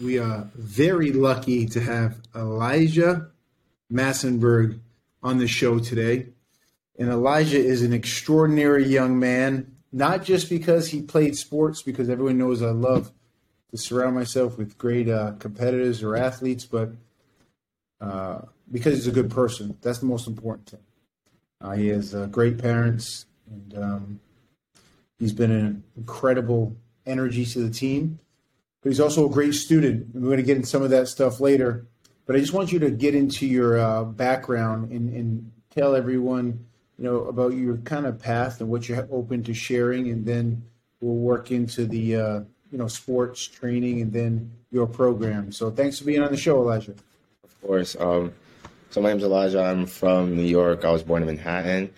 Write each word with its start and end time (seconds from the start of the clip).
we 0.00 0.18
are 0.18 0.48
very 0.54 1.12
lucky 1.12 1.66
to 1.66 1.80
have 1.80 2.20
Elijah 2.34 3.28
Massenberg 3.92 4.80
on 5.22 5.38
the 5.38 5.48
show 5.48 5.78
today. 5.78 6.26
And 6.98 7.08
Elijah 7.08 7.58
is 7.58 7.82
an 7.82 7.92
extraordinary 7.92 8.86
young 8.86 9.18
man, 9.18 9.76
not 9.92 10.24
just 10.24 10.48
because 10.48 10.88
he 10.88 11.02
played 11.02 11.36
sports, 11.36 11.82
because 11.82 12.08
everyone 12.08 12.38
knows 12.38 12.62
I 12.62 12.70
love 12.70 13.12
to 13.70 13.78
surround 13.78 14.14
myself 14.14 14.56
with 14.56 14.78
great 14.78 15.08
uh, 15.08 15.32
competitors 15.38 16.02
or 16.02 16.16
athletes, 16.16 16.64
but 16.64 16.90
uh, 18.00 18.40
because 18.70 18.94
he's 18.94 19.06
a 19.06 19.12
good 19.12 19.30
person. 19.30 19.76
That's 19.80 19.98
the 19.98 20.06
most 20.06 20.26
important 20.26 20.70
thing. 20.70 20.80
Uh, 21.60 21.72
he 21.72 21.88
has 21.88 22.14
uh, 22.14 22.26
great 22.26 22.58
parents, 22.58 23.26
and 23.50 23.78
um, 23.78 24.20
he's 25.18 25.32
been 25.32 25.50
an 25.50 25.82
incredible 25.96 26.76
energy 27.04 27.44
to 27.46 27.60
the 27.60 27.70
team. 27.70 28.20
But 28.88 28.92
he's 28.92 29.00
also 29.00 29.28
a 29.28 29.30
great 29.30 29.52
student. 29.52 30.06
We're 30.14 30.28
going 30.28 30.38
to 30.38 30.42
get 30.42 30.56
into 30.56 30.66
some 30.66 30.80
of 30.80 30.88
that 30.88 31.08
stuff 31.08 31.40
later. 31.40 31.86
But 32.24 32.36
I 32.36 32.38
just 32.38 32.54
want 32.54 32.72
you 32.72 32.78
to 32.78 32.90
get 32.90 33.14
into 33.14 33.46
your 33.46 33.78
uh, 33.78 34.04
background 34.04 34.90
and, 34.90 35.12
and 35.12 35.52
tell 35.68 35.94
everyone, 35.94 36.64
you 36.96 37.04
know, 37.04 37.24
about 37.24 37.52
your 37.52 37.76
kind 37.84 38.06
of 38.06 38.18
path 38.18 38.62
and 38.62 38.70
what 38.70 38.88
you're 38.88 39.06
open 39.12 39.42
to 39.42 39.52
sharing, 39.52 40.08
and 40.08 40.24
then 40.24 40.62
we'll 41.02 41.16
work 41.16 41.50
into 41.50 41.84
the, 41.84 42.16
uh, 42.16 42.40
you 42.72 42.78
know, 42.78 42.88
sports 42.88 43.46
training 43.46 44.00
and 44.00 44.10
then 44.10 44.50
your 44.70 44.86
program. 44.86 45.52
So 45.52 45.70
thanks 45.70 45.98
for 45.98 46.06
being 46.06 46.22
on 46.22 46.30
the 46.30 46.38
show, 46.38 46.58
Elijah. 46.58 46.94
Of 47.44 47.60
course. 47.60 47.94
Um, 48.00 48.32
so 48.88 49.02
my 49.02 49.10
name's 49.10 49.22
Elijah. 49.22 49.60
I'm 49.60 49.84
from 49.84 50.34
New 50.34 50.44
York. 50.44 50.86
I 50.86 50.90
was 50.90 51.02
born 51.02 51.20
in 51.20 51.26
Manhattan. 51.26 51.92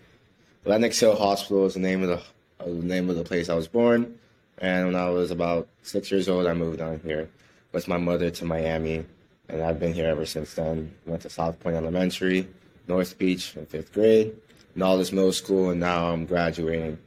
Lenox 0.65 0.99
Hill 0.99 1.15
Hospital 1.15 1.67
is 1.67 1.75
the 1.75 1.81
name 1.81 2.03
of 2.03 2.09
the, 2.09 2.17
uh, 2.65 2.67
the 2.67 2.73
name 2.83 3.09
of 3.09 3.15
the 3.15 3.23
place 3.23 3.49
I 3.49 3.55
was 3.55 3.69
born. 3.69 4.17
And 4.61 4.87
when 4.87 4.97
I 4.97 5.09
was 5.09 5.31
about 5.31 5.69
six 5.83 6.11
years 6.11 6.29
old, 6.29 6.47
I 6.47 6.53
moved 6.53 6.79
down 6.79 7.01
here 7.03 7.31
with 7.73 7.89
my 7.89 7.97
mother 7.97 8.31
to 8.31 8.45
Miami, 8.45 9.07
and 9.49 9.63
I've 9.63 9.81
been 9.81 9.95
here 9.95 10.09
ever 10.09 10.27
since 10.27 10.55
then. 10.55 10.95
Went 11.07 11.23
to 11.23 11.31
South 11.31 11.59
Pointe 11.61 11.79
Elementary, 11.79 12.47
North 12.87 13.17
Beach 13.17 13.57
in 13.57 13.65
fifth 13.65 13.93
grade, 13.93 14.37
Nautilus 14.75 15.13
Middle 15.13 15.33
School, 15.33 15.71
and 15.71 15.81
now 15.81 16.13
I'm 16.13 16.27
graduating 16.27 16.99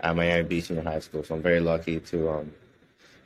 at 0.00 0.16
Miami 0.16 0.48
Beach 0.48 0.64
Senior 0.64 0.84
High 0.84 1.00
School. 1.00 1.22
So 1.22 1.34
I'm 1.34 1.42
very 1.42 1.60
lucky 1.60 2.00
to 2.00 2.30
um, 2.30 2.52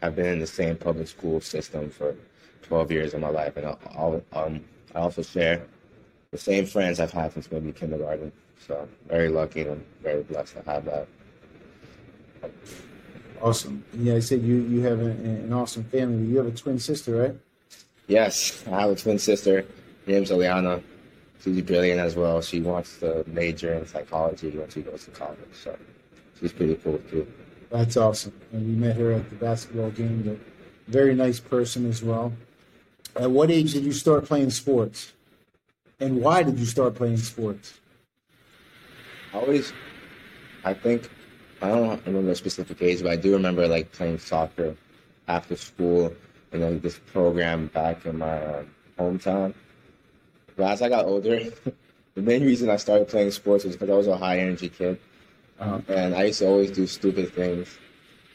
have 0.03 0.17
been 0.17 0.27
in 0.27 0.41
the 0.41 0.47
same 0.49 0.77
public 0.77 1.07
school 1.07 1.41
system 1.41 1.89
for 1.89 2.17
12 2.63 2.91
years 2.91 3.15
of 3.15 3.21
my 3.21 3.29
life, 3.29 3.57
and 3.57 3.67
I'll, 3.67 4.21
um, 4.33 4.65
I 4.97 4.99
also 4.99 5.23
share 5.23 5.63
the 6.33 6.39
same 6.39 6.67
friends 6.67 6.99
I've 6.99 7.13
had 7.13 7.33
since 7.33 7.53
maybe 7.53 7.71
kindergarten. 7.73 8.33
So 8.67 8.81
I'm 8.81 9.09
very 9.09 9.29
lucky 9.29 9.61
and 9.61 9.85
very 10.03 10.25
blessed 10.25 10.57
to 10.57 10.63
have 10.71 10.85
that. 10.87 11.07
Awesome. 13.43 13.85
Yeah, 13.95 14.15
I 14.15 14.21
said 14.21 14.43
you 14.43 14.57
you 14.57 14.81
have 14.83 15.01
an, 15.01 15.11
an 15.45 15.53
awesome 15.53 15.85
family. 15.85 16.27
You 16.27 16.39
have 16.39 16.47
a 16.47 16.51
twin 16.53 16.79
sister, 16.79 17.17
right? 17.17 17.35
Yes, 18.07 18.65
I 18.67 18.81
have 18.81 18.91
a 18.91 18.97
twin 18.97 19.19
sister. 19.19 19.63
Her 20.07 20.13
name's 20.13 20.31
Eliana. 20.31 20.83
She's 21.43 21.63
brilliant 21.63 22.01
as 22.01 22.17
well. 22.17 22.41
She 22.41 22.61
wants 22.61 22.99
to 23.01 23.25
major 23.27 23.75
in 23.75 23.87
psychology 23.87 24.51
when 24.51 24.69
she 24.69 24.83
goes 24.83 25.05
to 25.05 25.11
college. 25.11 25.39
So 25.53 25.77
she's 26.41 26.53
pretty 26.53 26.77
cool 26.77 26.99
too. 27.11 27.27
That's 27.71 27.97
awesome. 27.97 28.33
And 28.53 28.67
we 28.67 28.75
met 28.75 28.97
her 28.97 29.13
at 29.13 29.29
the 29.29 29.37
basketball 29.37 29.91
game. 29.91 30.39
A 30.89 30.91
very 30.91 31.15
nice 31.15 31.41
person 31.41 31.89
as 31.89 32.03
well. 32.03 32.33
At 33.17 33.31
what 33.31 33.51
age 33.51 33.73
did 33.73 33.85
you 33.85 33.93
start 33.93 34.25
playing 34.25 34.51
sports? 34.51 35.13
And 36.01 36.21
why 36.21 36.43
did 36.43 36.59
you 36.59 36.67
start 36.67 36.95
playing 36.95 37.17
sports? 37.19 37.81
I 39.33 39.39
always, 39.39 39.73
I 40.65 40.75
think, 40.75 41.11
I 41.63 41.69
don't 41.69 42.05
remember 42.07 42.31
a 42.31 42.35
specific 42.35 42.83
age, 42.83 43.03
but 43.03 43.13
I 43.13 43.17
do 43.17 43.33
remember 43.33 43.67
like 43.67 43.93
playing 43.93 44.19
soccer 44.19 44.77
after 45.29 45.57
school 45.57 46.13
in 46.53 46.61
like 46.61 46.83
this 46.83 46.99
program 46.99 47.69
back 47.69 48.05
in 48.07 48.19
my 48.19 48.39
uh, 48.39 48.65
hometown. 48.99 49.55
But 50.57 50.71
as 50.73 50.83
I 50.83 50.89
got 50.89 51.07
older, 51.07 51.41
the 52.15 52.23
main 52.23 52.43
reason 52.43 52.71
I 52.71 52.77
started 52.77 53.09
playing 53.09 53.31
sports 53.31 53.65
was 53.65 53.77
because 53.77 53.91
I 53.91 53.97
was 53.97 54.07
a 54.07 54.17
high 54.17 54.39
energy 54.39 54.69
kid. 54.69 54.99
Uh-huh. 55.59 55.81
And 55.89 56.15
I 56.15 56.25
used 56.25 56.41
to 56.41 56.47
always 56.47 56.71
do 56.71 56.87
stupid 56.87 57.33
things, 57.33 57.79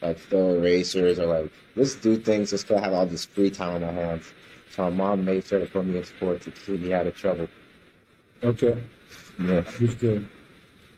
like 0.00 0.18
throw 0.18 0.54
erasers 0.54 1.18
or 1.18 1.26
like 1.26 1.52
just 1.76 2.02
do 2.02 2.16
things 2.16 2.50
just 2.50 2.66
because 2.66 2.82
I 2.82 2.84
have 2.84 2.92
all 2.92 3.06
this 3.06 3.24
free 3.24 3.50
time 3.50 3.76
on 3.76 3.82
my 3.82 3.92
hands. 3.92 4.32
So 4.74 4.84
my 4.84 4.90
mom 4.90 5.24
made 5.24 5.46
sure 5.46 5.60
to 5.60 5.66
put 5.66 5.84
me 5.84 5.98
in 5.98 6.04
sports 6.04 6.44
to 6.46 6.50
keep 6.50 6.80
me 6.80 6.92
out 6.92 7.06
of 7.06 7.16
trouble. 7.16 7.48
Okay. 8.42 8.82
Yeah. 9.38 9.62
Good. 10.00 10.28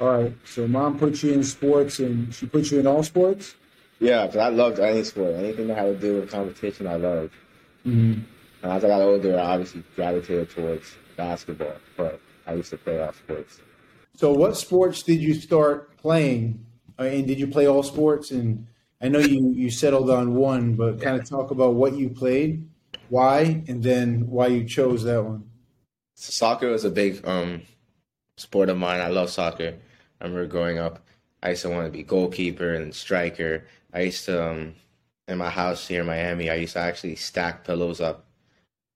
All 0.00 0.22
right. 0.22 0.36
So 0.44 0.66
mom 0.66 0.98
put 0.98 1.22
you 1.22 1.32
in 1.32 1.44
sports, 1.44 1.98
and 1.98 2.34
she 2.34 2.46
put 2.46 2.70
you 2.70 2.80
in 2.80 2.86
all 2.86 3.02
sports. 3.02 3.54
Yeah, 4.00 4.26
because 4.26 4.40
I 4.40 4.48
loved 4.48 4.80
any 4.80 5.04
sport, 5.04 5.34
anything 5.34 5.68
that 5.68 5.78
had 5.78 5.84
to 5.84 5.96
do 5.96 6.20
with 6.20 6.30
competition. 6.30 6.86
I 6.86 6.96
loved. 6.96 7.32
Mm-hmm. 7.86 8.20
And 8.62 8.72
as 8.72 8.84
I 8.84 8.88
got 8.88 9.00
older, 9.00 9.38
I 9.38 9.42
obviously 9.42 9.84
gravitated 9.94 10.50
towards 10.50 10.94
basketball, 11.16 11.76
but 11.96 12.20
I 12.46 12.54
used 12.54 12.70
to 12.70 12.76
play 12.76 13.00
all 13.00 13.12
sports. 13.12 13.60
So, 14.16 14.32
what 14.32 14.56
sports 14.56 15.02
did 15.02 15.20
you 15.20 15.34
start 15.34 15.96
playing? 15.96 16.64
Uh, 16.98 17.04
and 17.04 17.26
did 17.26 17.38
you 17.38 17.46
play 17.46 17.66
all 17.66 17.82
sports? 17.82 18.30
And 18.30 18.66
I 19.00 19.08
know 19.08 19.20
you 19.20 19.52
you 19.52 19.70
settled 19.70 20.10
on 20.10 20.34
one, 20.34 20.74
but 20.74 21.00
kind 21.00 21.20
of 21.20 21.28
talk 21.28 21.50
about 21.50 21.74
what 21.74 21.94
you 21.96 22.10
played 22.10 22.68
why, 23.08 23.62
and 23.68 23.82
then 23.82 24.28
why 24.28 24.48
you 24.48 24.64
chose 24.64 25.04
that 25.04 25.22
one. 25.24 25.48
Soccer 26.14 26.70
was 26.70 26.84
a 26.84 26.90
big 26.90 27.26
um, 27.26 27.62
sport 28.36 28.68
of 28.68 28.76
mine. 28.76 29.00
I 29.00 29.08
love 29.08 29.30
soccer. 29.30 29.74
I 30.20 30.24
remember 30.24 30.46
growing 30.46 30.78
up, 30.78 31.00
I 31.42 31.50
used 31.50 31.62
to 31.62 31.70
want 31.70 31.86
to 31.86 31.90
be 31.90 32.02
goalkeeper 32.02 32.74
and 32.74 32.94
striker. 32.94 33.66
I 33.92 34.02
used 34.02 34.24
to, 34.26 34.42
um, 34.42 34.74
in 35.28 35.38
my 35.38 35.50
house 35.50 35.86
here 35.86 36.00
in 36.00 36.06
Miami, 36.06 36.50
I 36.50 36.54
used 36.54 36.74
to 36.74 36.80
actually 36.80 37.16
stack 37.16 37.64
pillows 37.64 38.00
up 38.00 38.26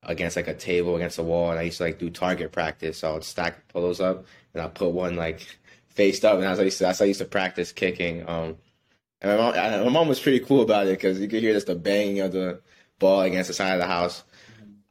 against 0.03 0.37
like 0.37 0.49
a 0.49 0.55
table 0.55 0.97
against 0.97 1.19
a 1.19 1.23
wall, 1.23 1.51
and 1.51 1.59
I 1.59 1.63
used 1.63 1.79
to 1.79 1.85
like 1.85 1.99
do 1.99 2.11
target 2.11 2.53
practice. 2.53 2.99
So 2.99 3.11
I 3.11 3.15
would 3.15 3.25
stack 3.25 3.73
pillows 3.73 4.01
up, 4.01 4.27
and 4.55 4.63
I 4.63 4.69
put 4.69 4.91
one 4.91 5.17
like 5.17 5.47
faced 5.89 6.25
up, 6.25 6.39
and 6.39 6.47
I 6.47 6.63
used 6.63 6.79
to, 6.79 6.85
that's 6.85 7.01
how 7.01 7.05
I 7.05 7.09
used 7.09 7.21
to 7.21 7.27
practice 7.27 7.73
kicking. 7.73 8.29
Um, 8.29 8.57
and 9.21 9.37
my 9.37 9.37
mom, 9.37 9.85
my 9.85 9.91
mom 9.91 10.09
was 10.09 10.21
pretty 10.21 10.41
cool 10.41 10.63
about 10.63 10.87
it 10.87 10.91
because 10.91 11.21
you 11.21 11.29
could 11.29 11.43
hear 11.43 11.53
just 11.53 11.67
the 11.67 11.75
banging 11.75 12.21
of 12.21 12.33
the 12.33 12.61
ball 12.99 13.23
against 13.23 13.49
the 13.49 13.55
side 13.55 13.73
of 13.73 13.81
the 13.81 13.87
house. 13.87 14.23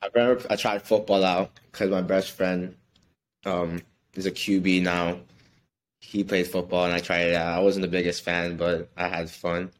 I 0.01 0.09
remember 0.13 0.45
I 0.49 0.55
tried 0.55 0.81
football 0.83 1.23
out 1.23 1.51
because 1.71 1.89
my 1.89 2.01
best 2.01 2.31
friend 2.31 2.75
um, 3.45 3.81
is 4.17 4.25
a 4.25 4.31
QB 4.31 4.81
now. 4.81 5.19
He 5.99 6.23
plays 6.23 6.49
football, 6.49 6.85
and 6.85 6.93
I 6.93 6.99
tried 6.99 7.27
it 7.27 7.35
out. 7.35 7.57
I 7.57 7.61
wasn't 7.61 7.83
the 7.83 7.87
biggest 7.87 8.23
fan, 8.23 8.57
but 8.57 8.89
I 8.97 9.07
had 9.07 9.29
fun. 9.29 9.71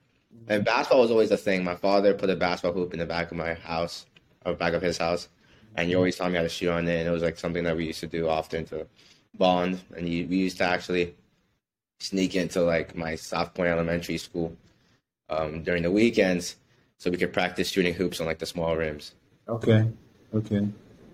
And 0.48 0.64
basketball 0.64 1.02
was 1.02 1.12
always 1.12 1.31
a 1.31 1.38
thing. 1.38 1.64
My 1.64 1.75
father 1.75 2.14
put 2.14 2.30
a 2.30 2.36
basketball 2.36 2.74
hoop 2.74 2.94
in 2.94 3.00
the 3.00 3.06
back 3.06 3.31
of 3.31 3.38
my 3.38 3.53
house, 3.56 4.06
or 4.46 4.53
back 4.53 4.74
of 4.74 4.81
his 4.81 4.97
house, 4.97 5.28
and 5.76 5.88
he 5.90 5.96
always 5.96 6.16
taught 6.16 6.31
me 6.31 6.38
how 6.38 6.44
to 6.44 6.50
shoot 6.50 6.72
on 6.72 6.88
it. 6.88 7.00
And 7.00 7.08
it 7.08 7.12
was 7.12 7.24
like 7.24 7.38
something 7.38 7.64
that 7.64 7.76
we 7.76 7.86
used 7.86 8.00
to 8.02 8.08
do 8.08 8.28
often 8.28 8.66
to 8.66 8.88
bond. 9.38 9.81
And 9.96 10.06
we 10.06 10.38
used 10.38 10.58
to 10.58 10.64
actually 10.64 11.16
sneak 12.00 12.36
into 12.36 12.62
like 12.62 12.96
my 12.96 13.16
South 13.16 13.53
Pointe 13.53 13.72
Elementary 13.72 14.18
School 14.18 14.56
um, 15.30 15.64
during 15.64 15.84
the 15.84 15.92
weekends 15.92 16.56
so 16.97 17.12
we 17.12 17.18
could 17.18 17.34
practice 17.34 17.70
shooting 17.70 17.94
hoops 17.94 18.20
on 18.20 18.26
like 18.26 18.40
the 18.40 18.46
small 18.46 18.76
rims. 18.76 19.14
Okay. 19.47 19.88
Okay. 20.34 20.68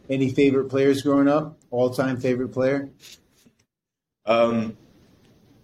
Any 0.10 0.32
favorite 0.32 0.66
players 0.70 1.02
growing 1.02 1.28
up? 1.28 1.58
All 1.72 1.90
time 1.90 2.20
favorite 2.20 2.50
player? 2.50 2.90
Um, 4.26 4.78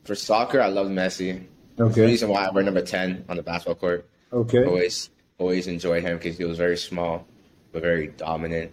for 0.03 0.15
soccer, 0.15 0.61
I 0.61 0.67
love 0.67 0.87
Messi. 0.87 1.43
Okay. 1.79 2.01
The 2.01 2.07
reason 2.07 2.29
why 2.29 2.45
I 2.45 2.51
wear 2.51 2.63
number 2.63 2.81
ten 2.81 3.25
on 3.29 3.37
the 3.37 3.43
basketball 3.43 3.75
court. 3.75 4.09
Okay. 4.31 4.65
Always, 4.65 5.09
always 5.37 5.67
enjoyed 5.67 6.03
him 6.03 6.17
because 6.17 6.37
he 6.37 6.45
was 6.45 6.57
very 6.57 6.77
small, 6.77 7.25
but 7.71 7.81
very 7.81 8.07
dominant. 8.07 8.71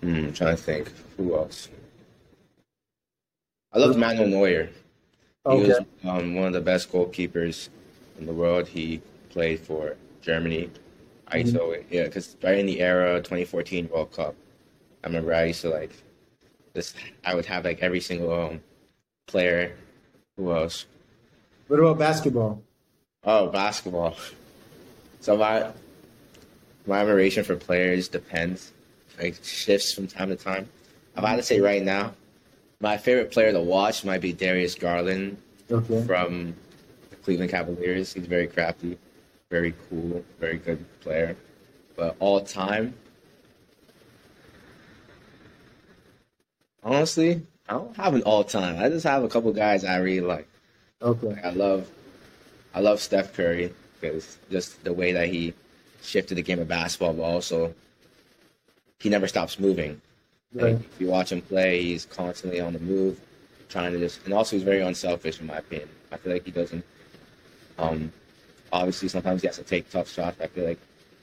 Hmm, 0.00 0.14
I'm 0.14 0.32
trying 0.32 0.56
to 0.56 0.62
think 0.62 0.92
who 1.16 1.36
else. 1.36 1.68
I 3.72 3.78
loved 3.78 3.98
Manuel 3.98 4.28
Neuer. 4.28 4.64
He 4.64 4.70
Okay. 5.50 5.68
was 5.68 5.80
um, 6.04 6.34
one 6.34 6.46
of 6.48 6.52
the 6.52 6.60
best 6.60 6.92
goalkeepers 6.92 7.68
in 8.18 8.26
the 8.26 8.32
world. 8.32 8.68
He 8.68 9.00
played 9.30 9.60
for 9.60 9.96
Germany. 10.20 10.70
I 11.32 11.36
used 11.38 11.54
to, 11.54 11.84
yeah, 11.90 12.04
because 12.04 12.36
right 12.42 12.58
in 12.58 12.66
the 12.66 12.80
era 12.80 13.16
2014 13.18 13.88
World 13.88 14.12
Cup, 14.12 14.34
I 15.02 15.06
remember 15.06 15.34
I 15.34 15.44
used 15.44 15.62
to 15.62 15.70
like, 15.70 15.92
this. 16.74 16.94
I 17.24 17.34
would 17.34 17.46
have 17.46 17.64
like 17.64 17.82
every 17.82 18.00
single 18.00 18.32
um, 18.32 18.60
player. 19.26 19.74
Who 20.36 20.52
else? 20.52 20.86
What 21.68 21.80
about 21.80 21.98
basketball? 21.98 22.62
Oh, 23.24 23.48
basketball. 23.48 24.16
So 25.20 25.36
my 25.36 25.70
my 26.86 26.98
admiration 27.00 27.44
for 27.44 27.56
players 27.56 28.08
depends, 28.08 28.72
like 29.20 29.36
shifts 29.44 29.92
from 29.92 30.06
time 30.06 30.28
to 30.28 30.36
time. 30.36 30.68
If 31.16 31.24
I 31.24 31.28
had 31.30 31.36
to 31.36 31.42
say 31.42 31.60
right 31.60 31.82
now, 31.82 32.14
my 32.80 32.98
favorite 32.98 33.30
player 33.30 33.52
to 33.52 33.60
watch 33.60 34.04
might 34.04 34.20
be 34.20 34.32
Darius 34.32 34.74
Garland 34.74 35.36
Okay. 35.70 36.04
from 36.04 36.54
the 37.10 37.16
Cleveland 37.16 37.50
Cavaliers. 37.50 38.12
He's 38.12 38.26
very 38.26 38.48
crafty, 38.48 38.98
very 39.52 39.74
cool, 39.90 40.24
very 40.40 40.56
good 40.56 40.82
player. 41.02 41.36
But 41.94 42.16
all 42.20 42.40
time, 42.40 42.94
honestly, 46.82 47.42
I 47.68 47.74
don't 47.74 47.94
have 47.96 48.14
an 48.14 48.22
all 48.22 48.44
time. 48.44 48.82
I 48.82 48.88
just 48.88 49.04
have 49.04 49.22
a 49.22 49.28
couple 49.28 49.52
guys 49.52 49.84
I 49.84 49.98
really 49.98 50.26
like. 50.26 50.48
Okay. 51.02 51.38
I 51.44 51.50
love, 51.50 51.86
I 52.74 52.80
love 52.80 52.98
Steph 52.98 53.34
Curry 53.34 53.74
because 54.00 54.38
just 54.50 54.82
the 54.84 54.92
way 54.92 55.12
that 55.12 55.28
he 55.28 55.52
shifted 56.00 56.36
the 56.36 56.42
game 56.42 56.58
of 56.58 56.66
basketball, 56.66 57.12
but 57.12 57.22
also 57.22 57.74
he 59.00 59.10
never 59.10 59.28
stops 59.28 59.60
moving. 59.60 60.00
Right. 60.54 60.72
Like, 60.72 60.80
if 60.80 61.00
you 61.00 61.08
watch 61.08 61.30
him 61.30 61.42
play, 61.42 61.82
he's 61.82 62.06
constantly 62.06 62.60
on 62.60 62.72
the 62.72 62.80
move, 62.80 63.20
trying 63.68 63.92
to 63.92 63.98
just, 63.98 64.24
and 64.24 64.32
also 64.32 64.56
he's 64.56 64.64
very 64.64 64.80
unselfish 64.80 65.40
in 65.40 65.46
my 65.46 65.58
opinion. 65.58 65.90
I 66.10 66.16
feel 66.16 66.32
like 66.32 66.46
he 66.46 66.52
doesn't. 66.52 66.84
Um, 67.78 68.12
obviously, 68.72 69.08
sometimes 69.08 69.42
he 69.42 69.46
has 69.46 69.56
to 69.56 69.62
take 69.62 69.90
tough 69.90 70.10
shots. 70.10 70.40
I 70.40 70.46
feel 70.46 70.64
like 70.64 70.80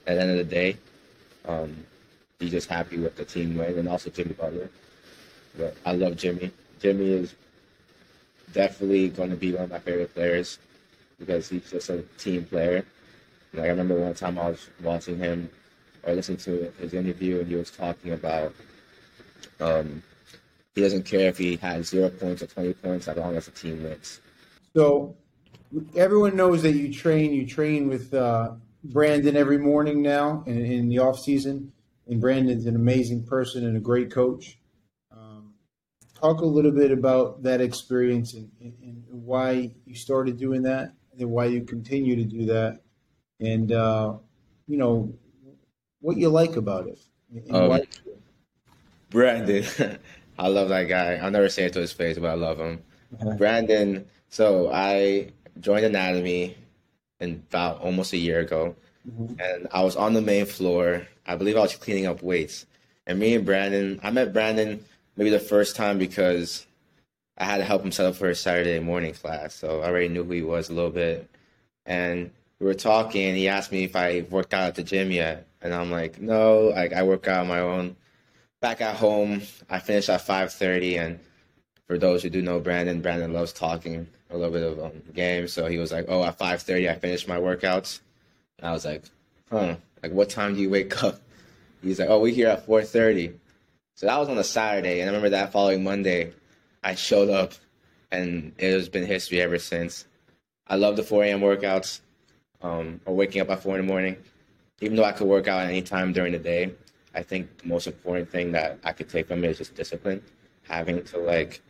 at 0.08 0.16
the 0.16 0.22
end 0.22 0.32
of 0.32 0.38
the 0.38 0.44
day, 0.44 0.78
um, 1.48 1.76
he's 2.40 2.52
just 2.52 2.70
happy 2.70 2.98
with 2.98 3.16
the 3.18 3.26
team 3.26 3.58
win, 3.58 3.78
and 3.78 3.90
also 3.90 4.10
Jimmy 4.10 4.34
Butler. 4.34 4.70
But 5.58 5.76
I 5.86 5.94
love 5.94 6.16
Jimmy. 6.16 6.52
Jimmy 6.80 7.12
is 7.12 7.36
definitely 8.54 9.10
going 9.10 9.30
to 9.32 9.36
be 9.36 9.54
one 9.54 9.64
of 9.64 9.72
my 9.72 9.80
favorite 9.80 10.14
players 10.14 10.60
because 11.20 11.50
he's 11.50 11.70
just 11.70 11.90
a 11.90 12.02
team 12.18 12.46
player. 12.46 12.86
Like 13.54 13.66
I 13.66 13.70
remember 13.70 13.96
one 14.00 14.14
time 14.14 14.38
I 14.38 14.50
was 14.50 14.70
watching 14.82 15.18
him 15.18 15.50
or 16.04 16.14
listening 16.14 16.38
to 16.40 16.72
his 16.80 16.94
interview, 16.94 17.40
and 17.40 17.48
he 17.48 17.56
was 17.56 17.72
talking 17.72 18.14
about 18.14 18.54
um, 19.60 20.02
he 20.76 20.82
doesn't 20.82 21.04
care 21.04 21.30
if 21.30 21.38
he 21.38 21.58
has 21.58 21.88
zero 21.90 22.10
points 22.10 22.44
or 22.44 22.48
twenty 22.48 22.74
points 22.74 23.08
as 23.08 23.18
long 23.18 23.36
as 23.36 23.46
the 23.46 23.52
team 23.52 23.84
wins. 23.84 24.22
So 24.76 25.16
everyone 25.96 26.36
knows 26.36 26.62
that 26.64 26.74
you 26.74 26.94
train. 26.94 27.34
You 27.34 27.46
train 27.46 27.88
with 27.88 28.14
uh, 28.14 28.52
Brandon 28.84 29.36
every 29.36 29.58
morning 29.58 30.02
now 30.02 30.44
in, 30.46 30.66
in 30.66 30.90
the 30.90 31.00
off 31.00 31.20
season, 31.20 31.72
and 32.08 32.20
Brandon's 32.20 32.66
an 32.66 32.76
amazing 32.76 33.24
person 33.24 33.66
and 33.66 33.78
a 33.78 33.80
great 33.80 34.12
coach. 34.12 34.58
Um, 35.12 35.54
talk 36.14 36.42
a 36.42 36.46
little 36.46 36.72
bit 36.72 36.92
about 36.92 37.44
that 37.44 37.62
experience 37.62 38.34
and, 38.34 38.50
and, 38.62 38.74
and 38.82 39.04
why 39.10 39.72
you 39.86 39.96
started 39.96 40.38
doing 40.38 40.64
that, 40.64 40.94
and 41.18 41.30
why 41.30 41.46
you 41.46 41.64
continue 41.64 42.16
to 42.16 42.24
do 42.24 42.46
that, 42.46 42.82
and 43.40 43.72
uh, 43.72 44.14
you 44.68 44.78
know 44.78 45.14
what 46.02 46.18
you 46.18 46.30
like 46.30 46.56
about 46.56 46.88
it. 46.88 47.00
Um, 47.52 47.68
why- 47.68 47.88
Brandon, 49.10 49.66
I 50.40 50.48
love 50.48 50.70
that 50.70 50.84
guy. 50.84 51.16
I'll 51.16 51.32
never 51.32 51.50
say 51.50 51.66
it 51.66 51.74
to 51.74 51.80
his 51.80 51.92
face, 51.92 52.18
but 52.18 52.30
I 52.30 52.36
love 52.36 52.60
him. 52.60 52.82
Brandon. 53.38 54.06
So 54.30 54.72
I 54.72 55.32
joined 55.60 55.86
Anatomy 55.86 56.56
in 57.20 57.44
about 57.50 57.82
almost 57.82 58.14
a 58.14 58.18
year 58.18 58.40
ago, 58.40 58.76
Mhm. 59.08 59.40
and 59.40 59.68
I 59.72 59.84
was 59.84 59.96
on 59.96 60.14
the 60.14 60.22
main 60.22 60.46
floor. 60.46 61.08
I 61.26 61.36
believe 61.36 61.58
I 61.58 61.62
was 61.62 61.76
cleaning 61.76 62.06
up 62.06 62.24
weights, 62.24 62.66
and 63.06 63.20
me 63.20 63.36
and 63.36 63.46
Brandon. 63.46 64.00
I 64.04 64.10
met 64.12 64.34
Brandon 64.34 64.84
maybe 65.16 65.30
the 65.30 65.40
first 65.40 65.76
time 65.76 65.98
because 65.98 66.66
I 67.38 67.46
had 67.46 67.58
to 67.58 67.64
help 67.64 67.84
him 67.84 67.92
set 67.92 68.06
up 68.06 68.16
for 68.16 68.30
his 68.30 68.40
Saturday 68.40 68.80
morning 68.80 69.14
class, 69.14 69.54
so 69.54 69.82
I 69.82 69.88
already 69.88 70.10
knew 70.10 70.24
who 70.24 70.32
he 70.32 70.42
was 70.42 70.70
a 70.70 70.74
little 70.74 70.92
bit. 70.92 71.28
And 71.86 72.32
we 72.60 72.66
were 72.66 72.74
talking, 72.74 73.26
and 73.26 73.38
he 73.38 73.48
asked 73.48 73.72
me 73.72 73.84
if 73.84 73.96
I 73.96 74.26
worked 74.30 74.54
out 74.54 74.68
at 74.68 74.76
the 74.76 74.84
gym 74.84 75.12
yet, 75.12 75.46
and 75.62 75.74
I'm 75.74 75.92
like, 75.92 76.22
no, 76.22 76.72
like 76.76 76.94
I 76.94 77.04
work 77.04 77.28
out 77.28 77.42
on 77.42 77.48
my 77.48 77.60
own. 77.60 77.96
Back 78.62 78.82
at 78.82 78.96
home, 78.98 79.42
I 79.70 79.80
finish 79.80 80.10
at 80.10 80.22
5:30, 80.22 80.98
and 80.98 81.20
for 81.90 81.98
those 81.98 82.22
who 82.22 82.30
do 82.30 82.44
know 82.44 82.60
Brandon, 82.60 83.02
Brandon 83.02 83.34
loves 83.34 83.52
talking 83.52 84.06
a 84.30 84.38
little 84.38 84.54
bit 84.54 84.62
of 84.62 84.80
um, 84.80 85.02
games. 85.12 85.52
So 85.52 85.66
he 85.66 85.80
was 85.80 85.92
like, 85.92 86.06
"Oh, 86.08 86.24
at 86.24 86.38
5:30, 86.38 86.88
I 86.88 86.94
finished 86.94 87.28
my 87.28 87.38
workouts." 87.38 88.00
And 88.60 88.68
I 88.68 88.72
was 88.72 88.86
like, 88.86 89.02
"Huh? 89.50 89.76
Like, 90.04 90.12
what 90.12 90.30
time 90.30 90.54
do 90.54 90.62
you 90.62 90.70
wake 90.70 91.04
up?" 91.04 91.20
He's 91.82 92.00
like, 92.00 92.10
"Oh, 92.10 92.20
we 92.20 92.32
here 92.32 92.50
at 92.50 92.68
4:30." 92.68 93.34
So 93.96 94.06
that 94.06 94.20
was 94.20 94.30
on 94.30 94.38
a 94.38 94.44
Saturday, 94.44 95.00
and 95.02 95.10
I 95.10 95.14
remember 95.14 95.32
that 95.32 95.52
following 95.52 95.84
Monday, 95.84 96.32
I 96.84 96.94
showed 96.94 97.30
up, 97.30 97.54
and 98.12 98.54
it 98.60 98.72
has 98.72 98.88
been 98.88 99.08
history 99.08 99.42
ever 99.42 99.58
since. 99.58 100.06
I 100.68 100.76
love 100.76 100.96
the 100.96 101.04
4 101.04 101.24
a.m. 101.24 101.42
workouts, 101.42 102.02
um, 102.62 103.02
or 103.06 103.16
waking 103.16 103.42
up 103.42 103.50
at 103.50 103.64
4 103.64 103.80
in 103.80 103.88
the 103.88 103.92
morning. 103.92 104.16
Even 104.80 104.96
though 104.96 105.04
I 105.06 105.12
could 105.12 105.28
work 105.28 105.48
out 105.48 105.66
any 105.66 105.82
time 105.82 106.14
during 106.14 106.34
the 106.34 106.40
day, 106.40 106.72
I 107.16 107.24
think 107.24 107.64
the 107.64 107.68
most 107.68 107.88
important 107.88 108.30
thing 108.30 108.52
that 108.52 108.78
I 108.84 108.92
could 108.94 109.10
take 109.10 109.28
from 109.28 109.44
it 109.44 109.50
is 109.50 109.58
just 109.58 109.74
discipline. 109.74 110.22
Having 110.64 111.04
to 111.06 111.18
like 111.18 111.62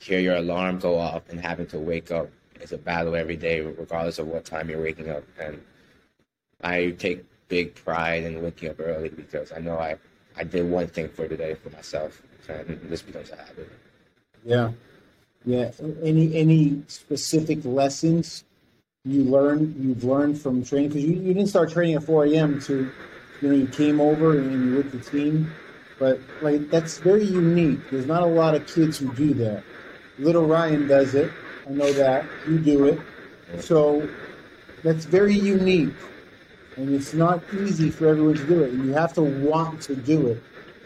hear 0.00 0.20
your 0.20 0.36
alarm 0.36 0.78
go 0.78 0.98
off 0.98 1.28
and 1.28 1.40
having 1.40 1.66
to 1.68 1.78
wake 1.78 2.10
up 2.10 2.28
is 2.60 2.72
a 2.72 2.78
battle 2.78 3.14
every 3.16 3.36
day, 3.36 3.60
regardless 3.60 4.18
of 4.18 4.26
what 4.26 4.44
time 4.44 4.70
you're 4.70 4.82
waking 4.82 5.10
up. 5.10 5.24
And 5.38 5.60
I 6.62 6.90
take 6.98 7.24
big 7.48 7.74
pride 7.74 8.24
in 8.24 8.42
waking 8.42 8.70
up 8.70 8.80
early 8.80 9.08
because 9.08 9.52
I 9.52 9.58
know 9.58 9.78
I, 9.78 9.96
I 10.36 10.44
did 10.44 10.68
one 10.68 10.86
thing 10.86 11.08
for 11.08 11.28
today 11.28 11.54
for 11.54 11.70
myself, 11.70 12.22
and 12.48 12.80
this 12.84 13.02
becomes 13.02 13.30
a 13.30 13.36
habit. 13.36 13.70
Yeah, 14.44 14.72
yeah. 15.44 15.70
Any 16.02 16.34
any 16.36 16.82
specific 16.86 17.64
lessons 17.64 18.44
you 19.04 19.24
learned 19.24 19.76
you've 19.78 20.04
learned 20.04 20.40
from 20.40 20.64
training? 20.64 20.90
Because 20.90 21.04
you, 21.04 21.14
you 21.14 21.34
didn't 21.34 21.48
start 21.48 21.70
training 21.72 21.96
at 21.96 22.04
four 22.04 22.24
a.m. 22.26 22.60
to 22.62 22.90
you 23.40 23.48
know 23.48 23.54
you 23.54 23.66
came 23.66 24.00
over 24.00 24.38
and 24.38 24.52
you 24.52 24.76
with 24.76 24.92
the 24.92 25.10
team, 25.10 25.52
but 25.98 26.20
like 26.42 26.70
that's 26.70 26.98
very 26.98 27.24
unique. 27.24 27.80
There's 27.90 28.06
not 28.06 28.22
a 28.22 28.26
lot 28.26 28.54
of 28.54 28.66
kids 28.66 28.98
who 28.98 29.12
do 29.14 29.34
that. 29.34 29.64
Little 30.18 30.46
Ryan 30.46 30.86
does 30.86 31.14
it. 31.14 31.30
I 31.66 31.72
know 31.72 31.92
that 31.92 32.24
you 32.48 32.58
do 32.58 32.86
it. 32.86 33.00
So 33.60 34.08
that's 34.82 35.04
very 35.04 35.34
unique, 35.34 35.94
and 36.76 36.94
it's 36.94 37.14
not 37.14 37.42
easy 37.54 37.90
for 37.90 38.08
everyone 38.08 38.34
to 38.34 38.46
do 38.46 38.62
it. 38.62 38.72
And 38.72 38.86
you 38.86 38.92
have 38.92 39.12
to 39.14 39.22
want 39.22 39.82
to 39.82 39.96
do 39.96 40.28
it. 40.28 40.42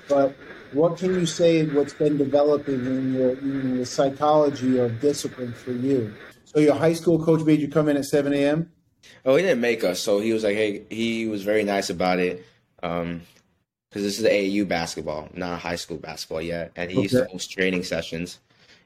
But 0.09 0.35
what 0.73 0.99
can 0.99 1.15
you 1.15 1.27
say 1.27 1.65
what's 1.67 1.95
been 1.95 2.17
developing 2.17 2.87
in 2.87 3.15
your 3.15 3.31
in 3.31 3.79
the 3.79 3.87
psychology 3.87 4.79
of 4.79 5.01
discipline 5.01 5.53
for 5.53 5.73
you? 5.73 6.15
So 6.45 6.61
your 6.61 6.75
high 6.75 6.95
school 6.95 7.25
coach 7.25 7.43
made 7.43 7.61
you 7.61 7.69
come 7.69 7.89
in 7.89 7.97
at 7.97 8.05
seven 8.05 8.33
a.m. 8.35 8.71
Oh, 9.25 9.37
he 9.37 9.43
didn't 9.43 9.61
make 9.61 9.85
us, 9.85 10.01
so 10.01 10.21
he 10.21 10.33
was 10.33 10.45
like, 10.45 10.57
hey, 10.57 10.85
he 10.91 11.27
was 11.27 11.43
very 11.43 11.65
nice 11.65 11.91
about 11.91 12.19
it. 12.19 12.45
Um, 12.83 13.23
because 13.89 14.05
this 14.05 14.21
is 14.21 14.25
AAU 14.25 14.69
basketball, 14.69 15.29
not 15.35 15.59
high 15.59 15.75
school 15.75 15.97
basketball 15.97 16.41
yet, 16.41 16.71
and 16.77 16.93
he 16.93 17.03
used 17.03 17.15
to 17.15 17.25
host 17.25 17.51
training 17.51 17.83
sessions 17.83 18.39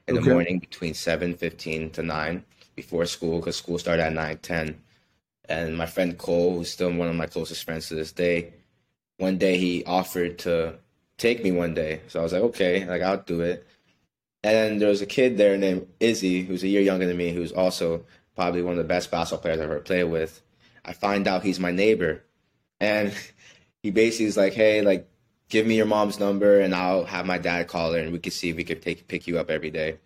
in 0.07 0.15
Okay. 0.15 0.21
the 0.21 0.21
morning 0.21 0.59
between 0.59 0.93
seven 0.93 1.35
fifteen 1.35 1.89
to 1.91 2.03
nine 2.03 2.45
before 2.75 3.05
school, 3.05 3.39
because 3.39 3.57
school 3.57 3.77
started 3.79 4.03
at 4.03 4.13
nine 4.13 4.37
ten. 4.39 4.81
And 5.49 5.77
my 5.77 5.85
friend 5.87 6.17
Cole, 6.17 6.57
who's 6.57 6.71
still 6.71 6.91
one 6.93 7.07
of 7.09 7.15
my 7.15 7.27
closest 7.27 7.63
friends 7.65 7.87
to 7.89 7.95
this 7.95 8.11
day, 8.11 8.53
one 9.17 9.37
day 9.37 9.57
he 9.57 9.83
offered 9.85 10.39
to 10.39 10.75
take 11.17 11.43
me 11.43 11.51
one 11.51 11.73
day, 11.73 12.01
so 12.07 12.19
I 12.19 12.23
was 12.23 12.33
like, 12.33 12.43
okay, 12.43 12.85
like 12.85 13.01
I'll 13.01 13.17
do 13.21 13.41
it. 13.41 13.65
And 14.43 14.53
then 14.55 14.79
there 14.79 14.89
was 14.89 15.01
a 15.01 15.05
kid 15.07 15.37
there 15.37 15.57
named 15.57 15.87
Izzy, 15.99 16.43
who's 16.43 16.63
a 16.63 16.67
year 16.67 16.81
younger 16.81 17.05
than 17.07 17.17
me, 17.17 17.31
who's 17.33 17.51
also 17.51 18.05
probably 18.35 18.61
one 18.61 18.73
of 18.73 18.77
the 18.77 18.83
best 18.83 19.11
basketball 19.11 19.41
players 19.41 19.59
I've 19.59 19.65
ever 19.71 19.79
played 19.79 20.05
with. 20.05 20.41
I 20.85 20.93
find 20.93 21.27
out 21.27 21.43
he's 21.43 21.59
my 21.59 21.71
neighbor, 21.71 22.23
and 22.79 23.13
he 23.83 23.91
basically 23.91 24.25
is 24.27 24.37
like, 24.37 24.53
"Hey, 24.53 24.81
like, 24.81 25.09
give 25.49 25.65
me 25.67 25.75
your 25.75 25.85
mom's 25.85 26.19
number, 26.19 26.59
and 26.59 26.73
I'll 26.75 27.05
have 27.05 27.25
my 27.25 27.37
dad 27.37 27.67
call 27.67 27.93
her, 27.93 27.99
and 27.99 28.11
we 28.11 28.19
can 28.19 28.31
see 28.31 28.49
if 28.49 28.55
we 28.55 28.63
could 28.63 28.81
take 28.81 29.07
pick 29.07 29.27
you 29.27 29.39
up 29.39 29.49
every 29.49 29.71
day." 29.71 29.97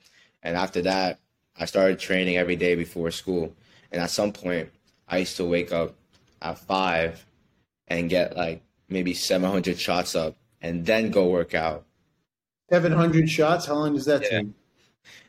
And 0.44 0.56
after 0.58 0.82
that, 0.84 1.20
I 1.58 1.66
started 1.66 2.00
training 2.00 2.38
every 2.38 2.56
day 2.56 2.76
before 2.76 3.12
school. 3.12 3.54
And 3.92 4.02
at 4.02 4.10
some 4.12 4.32
point, 4.32 4.70
I 5.08 5.20
used 5.20 5.38
to 5.38 5.46
wake 5.46 5.72
up 5.72 5.96
at 6.42 6.58
five 6.60 7.26
and 7.88 8.10
get 8.10 8.38
like 8.38 8.62
maybe 8.88 9.14
700 9.14 9.80
shots 9.80 10.16
up, 10.16 10.36
and 10.62 10.86
then 10.86 11.12
go 11.12 11.28
work 11.28 11.54
out. 11.54 11.86
Seven 12.70 12.92
hundred 12.92 13.30
shots. 13.30 13.66
How 13.66 13.76
long 13.76 13.96
does 13.96 14.06
that 14.06 14.22
Yeah. 14.22 14.42
take? 14.42 14.48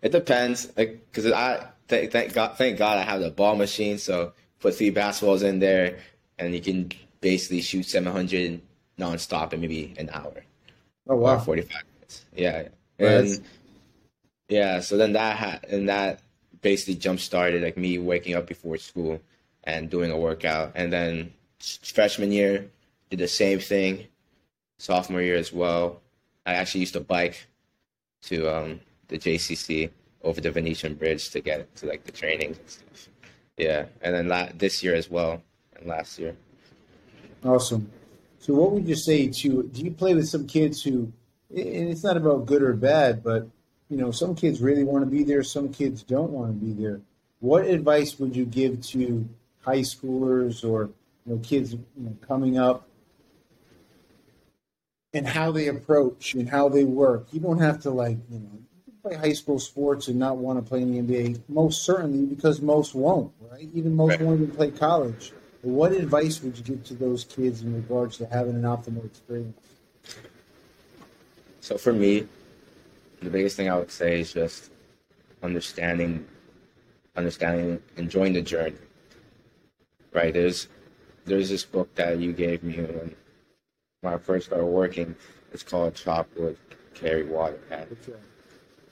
It 0.03 0.13
depends, 0.13 0.71
like, 0.77 1.11
cause 1.13 1.27
I 1.27 1.67
thank, 1.89 2.11
thank 2.13 2.33
God, 2.35 2.57
thank 2.59 2.79
God 2.79 2.99
I 2.99 3.03
have 3.03 3.21
the 3.21 3.31
ball 3.31 3.57
machine. 3.57 3.99
So 3.99 4.33
put 4.59 4.75
three 4.75 4.91
basketballs 4.93 5.43
in 5.43 5.59
there, 5.59 5.99
and 6.39 6.55
you 6.55 6.61
can 6.61 6.93
basically 7.21 7.63
shoot 7.63 7.85
700 7.87 8.61
nonstop 9.01 9.53
in 9.53 9.61
maybe 9.61 9.95
an 9.99 10.11
hour 10.13 10.45
Oh 11.09 11.17
wow. 11.17 11.39
45 11.39 11.83
minutes. 11.97 12.25
Yeah, 12.37 12.69
and 12.99 13.43
yeah. 14.49 14.81
So 14.81 14.97
then 14.97 15.13
that 15.15 15.37
ha- 15.37 15.61
and 15.69 15.89
that 15.89 16.21
basically 16.61 16.95
jump 16.95 17.19
started 17.19 17.63
like 17.63 17.77
me 17.77 17.99
waking 17.99 18.35
up 18.37 18.47
before 18.47 18.77
school 18.77 19.21
and 19.65 19.91
doing 19.91 20.13
a 20.13 20.19
workout, 20.19 20.73
and 20.77 20.93
then 20.93 21.33
freshman 21.83 22.31
year 22.31 22.71
did 23.11 23.19
the 23.19 23.29
same 23.29 23.59
thing. 23.59 24.07
Sophomore 24.79 25.21
year 25.21 25.37
as 25.37 25.53
well. 25.53 26.01
I 26.47 26.55
actually 26.55 26.81
used 26.81 26.95
to 26.95 27.01
bike 27.01 27.47
to 28.23 28.49
um, 28.49 28.81
the 29.09 29.19
JCC 29.19 29.91
over 30.23 30.41
the 30.41 30.51
Venetian 30.51 30.95
Bridge 30.95 31.31
to 31.31 31.41
get 31.41 31.75
to 31.77 31.87
like 31.87 32.05
the 32.05 32.13
training 32.13 32.51
and 32.51 32.59
stuff. 32.69 33.09
Yeah, 33.57 33.87
and 34.01 34.15
then 34.15 34.29
la- 34.29 34.49
this 34.55 34.83
year 34.83 34.95
as 34.95 35.11
well, 35.11 35.43
and 35.77 35.87
last 35.87 36.19
year. 36.19 36.37
Awesome. 37.45 37.91
So, 38.41 38.55
what 38.55 38.73
would 38.73 38.89
you 38.89 38.97
say 38.97 39.29
to? 39.29 39.63
Do 39.65 39.83
you 39.83 39.91
play 39.91 40.15
with 40.15 40.27
some 40.29 40.47
kids 40.47 40.83
who, 40.83 41.13
and 41.51 41.91
it's 41.91 42.03
not 42.03 42.17
about 42.17 42.47
good 42.47 42.63
or 42.63 42.73
bad, 42.73 43.23
but 43.23 43.47
you 43.91 43.99
know, 43.99 44.11
some 44.11 44.35
kids 44.35 44.61
really 44.63 44.83
want 44.83 45.05
to 45.05 45.11
be 45.11 45.23
there, 45.23 45.43
some 45.43 45.69
kids 45.69 46.03
don't 46.03 46.31
want 46.31 46.49
to 46.49 46.67
be 46.67 46.73
there. 46.73 47.01
What 47.41 47.67
advice 47.67 48.19
would 48.19 48.35
you 48.35 48.47
give 48.47 48.81
to 48.89 49.29
high 49.61 49.81
schoolers 49.81 50.65
or 50.69 50.91
you 51.27 51.35
know 51.35 51.39
kids 51.43 51.75
you 51.75 51.85
know, 51.97 52.17
coming 52.27 52.59
up, 52.59 52.89
and 55.13 55.27
how 55.27 55.53
they 55.53 55.69
approach 55.69 56.35
and 56.35 56.49
how 56.49 56.71
they 56.71 56.85
work? 56.85 57.29
You 57.33 57.41
don't 57.41 57.61
have 57.61 57.81
to 57.81 57.91
like 57.91 58.17
you 58.31 58.39
know 58.39 58.59
play 59.03 59.17
high 59.17 59.33
school 59.35 59.59
sports 59.59 60.09
and 60.09 60.19
not 60.19 60.39
want 60.39 60.59
to 60.59 60.67
play 60.67 60.81
in 60.81 60.93
the 60.93 61.03
NBA. 61.03 61.43
Most 61.49 61.85
certainly, 61.85 62.25
because 62.25 62.63
most 62.63 62.95
won't, 62.95 63.33
right? 63.39 63.69
Even 63.75 63.95
most 63.95 64.13
Right. 64.13 64.23
won't 64.23 64.41
even 64.41 64.55
play 64.55 64.71
college. 64.71 65.33
What 65.63 65.93
advice 65.93 66.43
would 66.43 66.57
you 66.57 66.65
give 66.65 66.85
to 66.85 66.95
those 66.95 67.25
kids 67.25 67.63
in 67.63 67.75
regards 67.75 68.17
to 68.19 68.27
having 68.27 68.55
an 68.55 68.63
optimal 68.63 69.05
experience? 69.05 69.59
So 71.61 71.77
for 71.77 71.93
me, 71.93 72.27
the 73.21 73.29
biggest 73.29 73.57
thing 73.57 73.69
I 73.69 73.77
would 73.77 73.91
say 73.91 74.21
is 74.21 74.33
just 74.33 74.71
understanding, 75.43 76.27
understanding, 77.15 77.83
enjoying 77.99 78.33
the 78.33 78.41
journey. 78.41 78.77
Right? 80.13 80.33
There's 80.33 80.69
there's 81.27 81.51
this 81.51 81.65
book 81.65 81.95
that 81.97 82.19
you 82.19 82.33
gave 82.33 82.63
me 82.63 82.77
when, 82.79 83.15
when 84.01 84.15
I 84.15 84.17
first 84.17 84.47
started 84.47 84.65
working. 84.65 85.15
It's 85.53 85.63
called 85.63 85.95
Chop 85.95 86.29
Wood, 86.37 86.57
Carry 86.95 87.25
Water. 87.25 87.61
And 87.71 87.97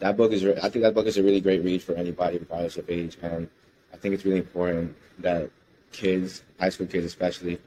that 0.01 0.17
book 0.19 0.33
is 0.33 0.45
I 0.45 0.69
think 0.69 0.83
that 0.83 0.95
book 0.95 1.07
is 1.07 1.17
a 1.17 1.23
really 1.23 1.41
great 1.41 1.65
read 1.65 1.83
for 1.83 1.95
anybody 1.95 2.37
regardless 2.37 2.77
of 2.77 2.91
age, 2.91 3.17
and 3.23 3.49
I 3.93 3.97
think 3.97 4.15
it's 4.15 4.27
really 4.27 4.39
important 4.39 4.95
that 5.21 5.51
kids, 5.93 6.43
high 6.59 6.69
school 6.69 6.87
kids 6.87 7.05
especially, 7.05 7.59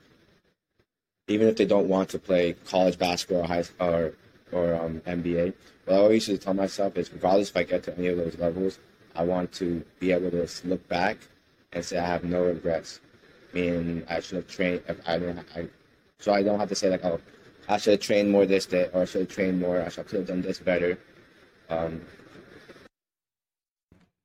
even 1.27 1.47
if 1.47 1.55
they 1.57 1.65
don't 1.65 1.87
want 1.87 2.09
to 2.09 2.19
play 2.19 2.53
college 2.65 2.97
basketball 2.97 3.43
or 3.43 3.47
high 3.47 3.63
or 3.79 4.13
or 4.51 4.75
um, 4.75 4.99
NBA, 5.07 5.53
what 5.85 5.95
I 5.95 5.99
always 5.99 6.27
used 6.27 6.41
to 6.41 6.45
tell 6.45 6.53
myself 6.53 6.97
is, 6.97 7.11
regardless 7.11 7.49
if 7.49 7.57
I 7.57 7.63
get 7.63 7.83
to 7.83 7.97
any 7.97 8.07
of 8.07 8.17
those 8.17 8.37
levels, 8.37 8.79
I 9.15 9.23
want 9.23 9.51
to 9.53 9.83
be 9.99 10.11
able 10.11 10.29
to 10.31 10.47
look 10.65 10.87
back 10.89 11.17
and 11.73 11.83
say 11.83 11.97
I 11.97 12.05
have 12.05 12.23
no 12.23 12.43
regrets. 12.43 12.99
Meaning 13.53 14.03
I 14.09 14.19
should 14.19 14.37
have 14.37 14.47
trained. 14.47 14.81
If 14.87 14.99
I 15.07 15.19
didn't, 15.19 15.45
I, 15.55 15.67
so 16.19 16.33
I 16.33 16.43
don't 16.43 16.59
have 16.59 16.69
to 16.69 16.75
say 16.75 16.89
like, 16.89 17.03
oh, 17.03 17.19
I 17.67 17.77
should 17.77 17.91
have 17.91 17.99
trained 17.99 18.31
more 18.31 18.45
this 18.45 18.65
day, 18.65 18.89
or 18.93 19.01
I 19.01 19.05
should 19.05 19.21
have 19.21 19.29
trained 19.29 19.59
more. 19.59 19.81
I 19.81 19.89
should 19.89 20.09
have 20.11 20.27
done 20.27 20.41
this 20.41 20.59
better. 20.59 20.97
Um, 21.69 22.01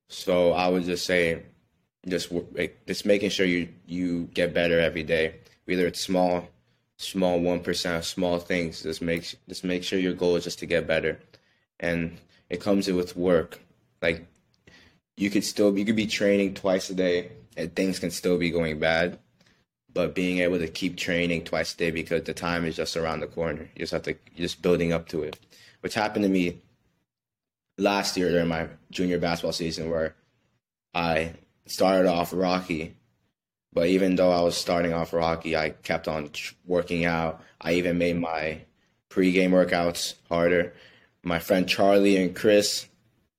so 0.09 0.53
I 0.53 0.69
would 0.69 0.83
just 0.83 1.05
say, 1.05 1.43
just 2.07 2.31
like, 2.31 2.85
just 2.87 3.05
making 3.05 3.29
sure 3.29 3.45
you 3.45 3.69
you 3.85 4.29
get 4.33 4.53
better 4.53 4.79
every 4.79 5.03
day. 5.03 5.35
Whether 5.65 5.87
it's 5.87 6.01
small, 6.01 6.47
small 6.97 7.39
one 7.39 7.61
percent, 7.61 8.05
small 8.05 8.39
things. 8.39 8.83
Just 8.83 9.01
make 9.01 9.35
just 9.47 9.63
make 9.63 9.83
sure 9.83 9.99
your 9.99 10.13
goal 10.13 10.35
is 10.35 10.43
just 10.43 10.59
to 10.59 10.65
get 10.65 10.87
better, 10.87 11.19
and 11.79 12.17
it 12.49 12.61
comes 12.61 12.87
with 12.87 13.15
work. 13.17 13.59
Like 14.01 14.27
you 15.17 15.29
could 15.29 15.43
still 15.43 15.77
you 15.77 15.85
could 15.85 15.95
be 15.95 16.07
training 16.07 16.53
twice 16.53 16.89
a 16.89 16.95
day, 16.95 17.31
and 17.55 17.75
things 17.75 17.99
can 17.99 18.11
still 18.11 18.37
be 18.37 18.51
going 18.51 18.79
bad. 18.79 19.19
But 19.93 20.13
being 20.13 20.39
able 20.39 20.59
to 20.59 20.67
keep 20.67 20.95
training 20.95 21.43
twice 21.45 21.73
a 21.73 21.77
day 21.77 21.91
because 21.91 22.23
the 22.23 22.33
time 22.33 22.65
is 22.65 22.75
just 22.75 22.95
around 22.95 23.21
the 23.21 23.27
corner. 23.27 23.69
You 23.75 23.79
just 23.79 23.93
have 23.93 24.03
to 24.03 24.15
just 24.35 24.61
building 24.61 24.93
up 24.93 25.09
to 25.09 25.23
it, 25.23 25.39
which 25.81 25.95
happened 25.95 26.23
to 26.23 26.29
me 26.29 26.61
last 27.77 28.15
year 28.17 28.29
during 28.29 28.47
my 28.47 28.67
junior 28.91 29.17
basketball 29.17 29.53
season, 29.53 29.89
where 29.89 30.15
I 30.93 31.33
started 31.71 32.07
off 32.07 32.33
rocky, 32.33 32.95
but 33.73 33.87
even 33.87 34.15
though 34.15 34.31
I 34.31 34.41
was 34.41 34.57
starting 34.57 34.93
off 34.93 35.13
rocky, 35.13 35.55
I 35.55 35.69
kept 35.69 36.07
on 36.07 36.31
working 36.65 37.05
out. 37.05 37.43
I 37.61 37.73
even 37.73 37.97
made 37.97 38.17
my 38.17 38.61
pre-game 39.09 39.51
workouts 39.51 40.15
harder. 40.29 40.73
My 41.23 41.39
friend 41.39 41.67
Charlie 41.67 42.17
and 42.17 42.35
Chris, 42.35 42.87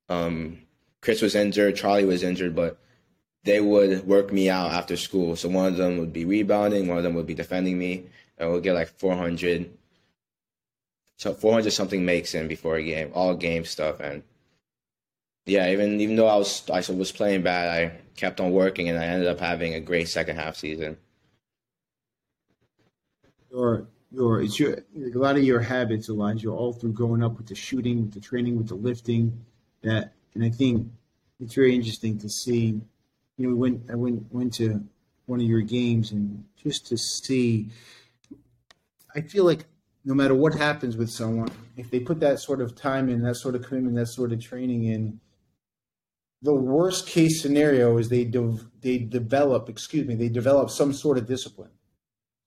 um, 0.08 0.60
Chris 1.00 1.22
was 1.22 1.34
injured, 1.34 1.76
Charlie 1.76 2.04
was 2.04 2.22
injured, 2.22 2.54
but 2.54 2.78
they 3.44 3.60
would 3.60 4.06
work 4.06 4.32
me 4.32 4.50
out 4.50 4.72
after 4.72 4.96
school. 4.96 5.36
So 5.36 5.48
one 5.48 5.66
of 5.66 5.76
them 5.76 5.98
would 5.98 6.12
be 6.12 6.24
rebounding, 6.24 6.86
one 6.86 6.98
of 6.98 7.04
them 7.04 7.14
would 7.14 7.26
be 7.26 7.34
defending 7.34 7.78
me, 7.78 8.06
and 8.36 8.50
we'll 8.50 8.60
get 8.60 8.74
like 8.74 8.88
400. 8.88 9.70
So 11.16 11.34
400 11.34 11.70
something 11.72 12.04
makes 12.04 12.34
in 12.34 12.46
before 12.46 12.76
a 12.76 12.82
game, 12.82 13.10
all 13.14 13.34
game 13.34 13.64
stuff, 13.64 14.00
and 14.00 14.22
yeah, 15.46 15.70
even 15.70 16.00
even 16.00 16.16
though 16.16 16.26
I 16.26 16.36
was 16.36 16.68
I 16.70 16.82
was 16.92 17.12
playing 17.12 17.42
bad, 17.42 17.68
I 17.68 17.98
kept 18.16 18.40
on 18.40 18.50
working, 18.52 18.88
and 18.88 18.98
I 18.98 19.04
ended 19.04 19.28
up 19.28 19.40
having 19.40 19.74
a 19.74 19.80
great 19.80 20.08
second 20.08 20.36
half 20.36 20.56
season. 20.56 20.96
Your 23.50 23.88
your 24.12 24.42
it's 24.42 24.58
your 24.58 24.72
a 24.96 25.18
lot 25.18 25.36
of 25.36 25.44
your 25.44 25.60
habits, 25.60 26.08
Elijah, 26.08 26.50
all 26.50 26.72
through 26.72 26.92
growing 26.92 27.22
up 27.22 27.36
with 27.36 27.46
the 27.46 27.54
shooting, 27.54 28.02
with 28.02 28.12
the 28.12 28.20
training, 28.20 28.56
with 28.56 28.68
the 28.68 28.74
lifting. 28.74 29.44
That 29.82 30.12
and 30.34 30.44
I 30.44 30.50
think 30.50 30.86
it's 31.40 31.54
very 31.54 31.74
interesting 31.74 32.18
to 32.18 32.28
see. 32.28 32.80
You 33.36 33.46
know, 33.46 33.48
we 33.48 33.54
went 33.54 33.82
I 33.90 33.94
went 33.94 34.32
went 34.32 34.52
to 34.54 34.84
one 35.26 35.40
of 35.40 35.46
your 35.46 35.60
games, 35.60 36.12
and 36.12 36.44
just 36.62 36.86
to 36.88 36.96
see, 36.96 37.70
I 39.14 39.20
feel 39.20 39.44
like 39.44 39.66
no 40.04 40.14
matter 40.14 40.34
what 40.34 40.54
happens 40.54 40.96
with 40.96 41.10
someone, 41.10 41.50
if 41.76 41.90
they 41.90 42.00
put 42.00 42.18
that 42.20 42.40
sort 42.40 42.60
of 42.60 42.74
time 42.74 43.08
in, 43.08 43.22
that 43.22 43.36
sort 43.36 43.54
of 43.54 43.62
commitment, 43.62 43.94
that 43.96 44.06
sort 44.06 44.32
of 44.32 44.40
training 44.40 44.84
in, 44.84 45.20
the 46.42 46.54
worst 46.54 47.06
case 47.06 47.42
scenario 47.42 47.98
is 47.98 48.08
they 48.08 48.24
de- 48.24 48.58
they 48.80 48.98
develop, 48.98 49.68
excuse 49.68 50.06
me, 50.06 50.14
they 50.14 50.28
develop 50.28 50.70
some 50.70 50.92
sort 50.92 51.18
of 51.18 51.26
discipline. 51.26 51.70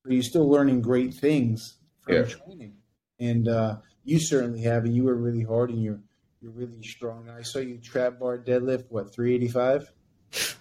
But 0.03 0.13
you're 0.13 0.23
still 0.23 0.49
learning 0.49 0.81
great 0.81 1.13
things 1.13 1.77
from 2.01 2.15
yeah. 2.15 2.23
training, 2.23 2.73
and 3.19 3.47
uh, 3.47 3.77
you 4.03 4.19
certainly 4.19 4.61
have. 4.61 4.85
And 4.85 4.95
you 4.95 5.03
were 5.03 5.15
really 5.15 5.43
hard, 5.43 5.69
and 5.69 5.83
you're 5.83 5.99
you're 6.41 6.51
really 6.51 6.81
strong. 6.81 7.29
I 7.29 7.41
saw 7.43 7.59
you 7.59 7.77
trap 7.77 8.19
bar 8.19 8.37
deadlift 8.37 8.85
what 8.89 9.13
385. 9.13 9.91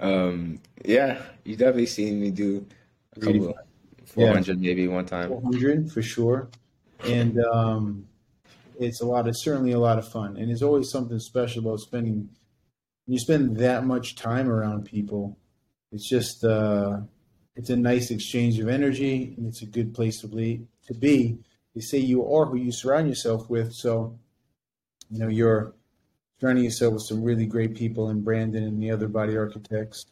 Um, 0.00 0.60
yeah, 0.84 1.20
you 1.44 1.56
definitely 1.56 1.86
seen 1.86 2.20
me 2.20 2.30
do 2.30 2.64
a 3.16 3.18
couple, 3.18 3.52
400 4.06 4.46
yeah. 4.46 4.68
maybe 4.68 4.86
one 4.86 5.06
time. 5.06 5.28
400 5.28 5.90
for 5.90 6.02
sure, 6.02 6.50
and 7.04 7.36
um, 7.52 8.06
it's 8.78 9.00
a 9.00 9.04
lot. 9.04 9.26
It's 9.26 9.42
certainly 9.42 9.72
a 9.72 9.78
lot 9.80 9.98
of 9.98 10.06
fun, 10.06 10.36
and 10.36 10.48
there's 10.48 10.62
always 10.62 10.90
something 10.90 11.18
special 11.18 11.66
about 11.66 11.80
spending 11.80 12.28
you 13.08 13.18
spend 13.18 13.56
that 13.56 13.84
much 13.84 14.14
time 14.14 14.50
around 14.50 14.84
people, 14.84 15.38
it's 15.90 16.08
just 16.08 16.44
uh, 16.44 16.98
it's 17.56 17.70
a 17.70 17.76
nice 17.76 18.10
exchange 18.10 18.58
of 18.60 18.68
energy, 18.68 19.34
and 19.36 19.46
it's 19.46 19.62
a 19.62 19.66
good 19.66 19.94
place 19.94 20.20
to 20.20 20.28
be. 20.28 20.66
To 20.86 20.94
be, 20.94 21.38
they 21.74 21.80
say 21.80 21.98
you 21.98 22.30
are 22.32 22.46
who 22.46 22.56
you 22.56 22.70
surround 22.70 23.08
yourself 23.08 23.48
with. 23.50 23.72
So, 23.72 24.18
you 25.10 25.18
know, 25.18 25.28
you're 25.28 25.74
surrounding 26.40 26.64
yourself 26.64 26.94
with 26.94 27.02
some 27.02 27.22
really 27.22 27.46
great 27.46 27.74
people, 27.74 28.08
and 28.08 28.22
Brandon 28.22 28.62
and 28.62 28.82
the 28.82 28.90
other 28.90 29.08
body 29.08 29.36
architects. 29.36 30.06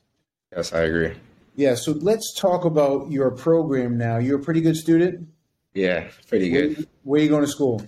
Yes, 0.54 0.72
I 0.72 0.80
agree. 0.82 1.14
Yeah, 1.54 1.74
so 1.74 1.92
let's 1.92 2.34
talk 2.34 2.64
about 2.64 3.10
your 3.10 3.30
program 3.30 3.96
now. 3.96 4.18
You're 4.18 4.40
a 4.40 4.42
pretty 4.42 4.60
good 4.60 4.76
student. 4.76 5.28
Yeah, 5.74 6.08
pretty 6.28 6.50
good. 6.50 6.76
Where, 6.76 6.86
where 7.04 7.20
are 7.20 7.24
you 7.24 7.30
going 7.30 7.44
to 7.44 7.50
school? 7.50 7.86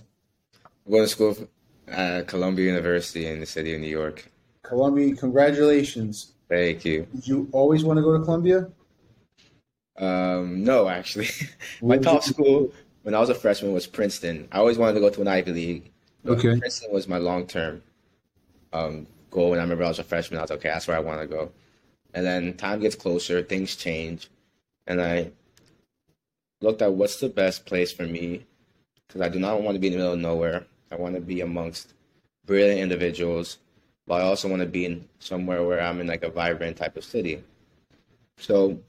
I'm 0.85 0.91
going 0.91 1.03
to 1.03 1.09
school 1.09 1.35
at 1.87 2.27
Columbia 2.27 2.65
University 2.65 3.27
in 3.27 3.39
the 3.39 3.45
city 3.45 3.73
of 3.73 3.81
New 3.81 3.87
York. 3.87 4.31
Columbia, 4.63 5.15
congratulations. 5.15 6.33
Thank 6.47 6.85
you. 6.85 7.07
Did 7.13 7.27
you 7.27 7.49
always 7.51 7.83
want 7.83 7.97
to 7.97 8.03
go 8.03 8.17
to 8.17 8.23
Columbia? 8.23 8.69
Um, 9.97 10.63
no, 10.63 10.87
actually. 10.87 11.29
My 11.81 11.97
top 11.97 12.23
school 12.23 12.71
when 13.03 13.13
I 13.13 13.19
was 13.19 13.29
a 13.29 13.35
freshman 13.35 13.73
was 13.73 13.87
Princeton. 13.87 14.47
I 14.51 14.59
always 14.59 14.77
wanted 14.77 14.93
to 14.93 14.99
go 14.99 15.09
to 15.09 15.21
an 15.21 15.27
Ivy 15.27 15.51
League. 15.51 15.91
Okay. 16.25 16.57
Princeton 16.59 16.91
was 16.91 17.07
my 17.07 17.17
long 17.17 17.47
term 17.47 17.81
um, 18.73 19.07
goal. 19.31 19.53
And 19.53 19.61
I 19.61 19.63
remember 19.63 19.83
I 19.83 19.87
was 19.87 19.99
a 19.99 20.03
freshman. 20.03 20.39
I 20.39 20.41
was 20.41 20.49
like, 20.49 20.59
okay, 20.59 20.69
that's 20.69 20.87
where 20.87 20.97
I 20.97 21.01
want 21.01 21.21
to 21.21 21.27
go. 21.27 21.51
And 22.13 22.25
then 22.25 22.55
time 22.55 22.79
gets 22.79 22.95
closer, 22.95 23.41
things 23.41 23.75
change, 23.75 24.29
and 24.87 24.99
I 24.99 25.31
looked 26.61 26.81
at 26.81 26.93
what's 26.93 27.19
the 27.19 27.29
best 27.29 27.65
place 27.65 27.91
for 27.91 28.03
me 28.03 28.45
because 29.07 29.21
I 29.21 29.29
do 29.29 29.39
not 29.39 29.61
want 29.61 29.75
to 29.75 29.79
be 29.79 29.87
in 29.87 29.93
the 29.93 29.99
middle 29.99 30.13
of 30.13 30.19
nowhere. 30.19 30.65
I 30.91 30.95
want 30.95 31.15
to 31.15 31.21
be 31.21 31.41
amongst 31.41 31.93
brilliant 32.45 32.79
individuals 32.79 33.57
but 34.09 34.21
I 34.21 34.23
also 34.23 34.49
want 34.49 34.61
to 34.61 34.65
be 34.67 34.85
in 34.85 35.07
somewhere 35.19 35.63
where 35.63 35.79
I'm 35.79 36.01
in 36.01 36.07
like 36.07 36.23
a 36.23 36.31
vibrant 36.31 36.77
type 36.77 36.97
of 36.97 37.03
city. 37.03 37.43
So 38.39 38.79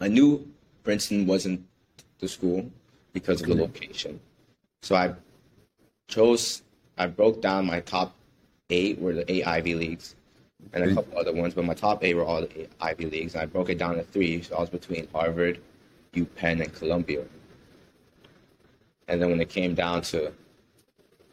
I 0.00 0.08
knew 0.08 0.44
Princeton 0.82 1.28
wasn't 1.28 1.64
the 2.18 2.26
school 2.26 2.68
because 3.12 3.40
of 3.40 3.46
the 3.46 3.54
location. 3.54 4.18
So 4.82 4.96
I 4.96 5.14
chose, 6.08 6.62
I 6.98 7.06
broke 7.06 7.40
down 7.40 7.66
my 7.66 7.78
top 7.80 8.16
eight 8.68 9.00
were 9.00 9.12
the 9.12 9.30
eight 9.30 9.46
Ivy 9.46 9.76
Leagues 9.76 10.16
and 10.72 10.82
a 10.82 10.92
couple 10.92 11.16
other 11.16 11.32
ones, 11.32 11.54
but 11.54 11.64
my 11.64 11.74
top 11.74 12.02
eight 12.02 12.14
were 12.14 12.24
all 12.24 12.40
the 12.40 12.62
eight 12.62 12.70
Ivy 12.80 13.06
Leagues. 13.06 13.34
And 13.34 13.42
I 13.42 13.46
broke 13.46 13.70
it 13.70 13.78
down 13.78 13.94
to 13.94 14.02
three. 14.02 14.42
So 14.42 14.56
I 14.56 14.60
was 14.60 14.70
between 14.70 15.06
Harvard, 15.14 15.60
UPenn, 16.14 16.62
and 16.64 16.74
Columbia. 16.74 17.24
And 19.06 19.22
then 19.22 19.30
when 19.30 19.40
it 19.40 19.50
came 19.50 19.76
down 19.76 20.02
to 20.02 20.32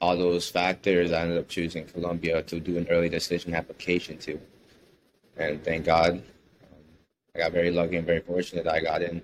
all 0.04 0.18
those 0.18 0.50
factors, 0.50 1.14
I 1.14 1.22
ended 1.22 1.38
up 1.38 1.48
choosing 1.48 1.86
Columbia 1.86 2.44
to 2.44 2.60
do 2.60 2.78
an 2.78 2.86
early 2.90 3.08
decision 3.08 3.56
application 3.56 4.18
to. 4.18 4.38
And 5.38 5.64
thank 5.64 5.86
God, 5.86 6.12
um, 6.12 6.22
I 7.34 7.40
got 7.40 7.54
very 7.54 7.72
lucky 7.72 7.96
and 7.96 8.06
very 8.06 8.20
fortunate 8.20 8.66
that 8.66 8.74
I 8.74 8.82
got 8.82 9.02
in. 9.02 9.22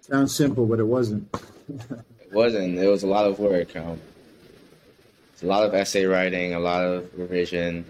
Sounds 0.00 0.34
simple, 0.34 0.66
but 0.66 0.80
it 0.80 0.84
wasn't. 0.84 1.32
it 1.68 2.32
wasn't. 2.32 2.76
It 2.76 2.88
was 2.88 3.04
a 3.04 3.06
lot 3.06 3.24
of 3.24 3.38
work. 3.38 3.76
Um, 3.76 4.00
it's 5.32 5.44
a 5.44 5.46
lot 5.46 5.62
of 5.62 5.72
essay 5.72 6.06
writing, 6.06 6.54
a 6.54 6.58
lot 6.58 6.84
of 6.84 7.08
revision. 7.16 7.84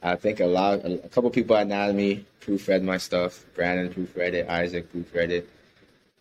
I 0.00 0.14
think 0.14 0.38
a 0.38 0.46
lot, 0.46 0.84
a 0.84 1.08
couple 1.08 1.28
people 1.30 1.56
at 1.56 1.66
Anatomy 1.66 2.24
proofread 2.40 2.82
my 2.82 2.98
stuff. 2.98 3.44
Brandon 3.56 3.92
proofread 3.92 4.34
it. 4.34 4.48
Isaac 4.48 4.92
proofread 4.92 5.30
it. 5.30 5.48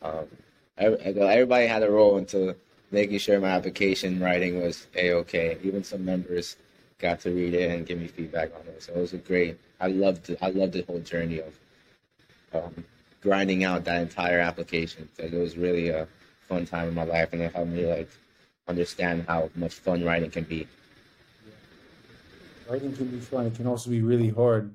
Um, 0.02 0.26
everybody 0.78 1.68
had 1.68 1.84
a 1.84 1.92
role 1.92 2.18
until 2.18 2.56
making 2.94 3.18
sure 3.18 3.40
my 3.40 3.50
application 3.50 4.20
writing 4.22 4.62
was 4.62 4.88
a 4.96 5.12
okay. 5.14 5.58
Even 5.64 5.84
some 5.84 6.06
members 6.06 6.56
got 7.00 7.20
to 7.22 7.32
read 7.32 7.54
it 7.54 7.72
and 7.72 7.86
give 7.86 8.00
me 8.00 8.08
feedback 8.08 8.54
on 8.56 8.62
it. 8.68 8.84
So 8.84 8.94
it 8.94 9.00
was 9.00 9.14
a 9.14 9.18
great. 9.18 9.60
I 9.82 9.88
loved. 9.88 10.34
I 10.42 10.52
loved 10.52 10.74
the 10.74 10.84
whole 10.84 11.00
journey 11.00 11.40
of 11.40 11.60
um, 12.54 12.86
grinding 13.22 13.64
out 13.64 13.84
that 13.86 14.02
entire 14.02 14.40
application. 14.40 15.10
So 15.18 15.24
it 15.24 15.34
was 15.34 15.58
really 15.58 15.90
a 15.90 16.08
fun 16.48 16.66
time 16.66 16.88
in 16.88 16.94
my 16.94 17.04
life, 17.04 17.34
and 17.34 17.42
it 17.42 17.54
helped 17.54 17.72
me 17.72 17.86
like 17.86 18.10
understand 18.68 19.26
how 19.28 19.50
much 19.56 19.74
fun 19.74 20.06
writing 20.06 20.30
can 20.30 20.44
be. 20.44 20.68
Writing 22.70 22.94
can 22.94 23.08
be 23.08 23.20
fun. 23.20 23.48
It 23.48 23.56
can 23.56 23.68
also 23.68 23.90
be 23.90 24.02
really 24.02 24.30
hard. 24.30 24.74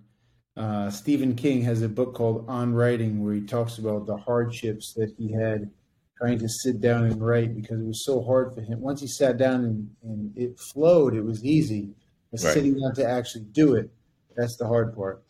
Uh, 0.57 0.91
Stephen 0.91 1.37
King 1.37 1.63
has 1.63 1.83
a 1.83 1.89
book 1.89 2.15
called 2.15 2.45
On 2.49 2.75
Writing 2.75 3.23
where 3.25 3.33
he 3.33 3.43
talks 3.43 3.79
about 3.79 4.07
the 4.07 4.17
hardships 4.17 4.93
that 4.95 5.15
he 5.17 5.33
had 5.33 5.71
trying 6.19 6.39
to 6.39 6.49
sit 6.49 6.81
down 6.81 7.05
and 7.05 7.25
write 7.25 7.55
because 7.55 7.81
it 7.81 7.87
was 7.87 8.05
so 8.05 8.23
hard 8.23 8.55
for 8.55 8.61
him. 8.61 8.81
Once 8.81 9.01
he 9.01 9.07
sat 9.07 9.39
down 9.39 9.65
and, 9.65 9.91
and 10.03 10.37
it 10.37 10.59
flowed, 10.59 11.15
it 11.15 11.25
was 11.25 11.45
easy. 11.45 11.91
But 12.31 12.43
right. 12.43 12.55
sitting 12.55 12.79
down 12.79 12.95
to 12.97 13.09
actually 13.09 13.45
do 13.45 13.75
it, 13.75 13.91
that's 14.37 14.57
the 14.57 14.67
hard 14.67 14.95
part. 14.95 15.23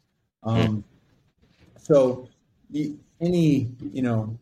Um, 0.43 0.85
so, 1.79 2.29
any, 3.21 3.71
you 3.93 4.03
know, 4.03 4.39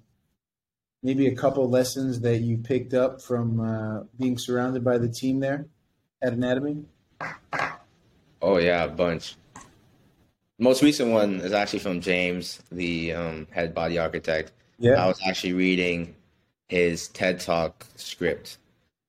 maybe 1.02 1.26
a 1.26 1.34
couple 1.34 1.68
lessons 1.68 2.20
that 2.20 2.38
you 2.38 2.58
picked 2.58 2.94
up 2.94 3.20
from 3.20 3.60
uh, 3.60 4.04
being 4.18 4.38
surrounded 4.38 4.84
by 4.84 4.98
the 4.98 5.08
team 5.08 5.40
there 5.40 5.66
at 6.22 6.32
Anatomy? 6.32 6.84
Oh, 8.40 8.58
yeah, 8.58 8.84
a 8.84 8.88
bunch 8.88 9.36
most 10.58 10.82
recent 10.82 11.12
one 11.12 11.40
is 11.40 11.52
actually 11.52 11.80
from 11.80 12.00
James, 12.00 12.62
the 12.70 13.12
um, 13.12 13.46
head 13.50 13.74
body 13.74 13.98
architect. 13.98 14.52
Yeah. 14.78 15.02
I 15.02 15.06
was 15.06 15.20
actually 15.26 15.52
reading 15.52 16.14
his 16.68 17.08
TED 17.08 17.40
Talk 17.40 17.86
script. 17.96 18.58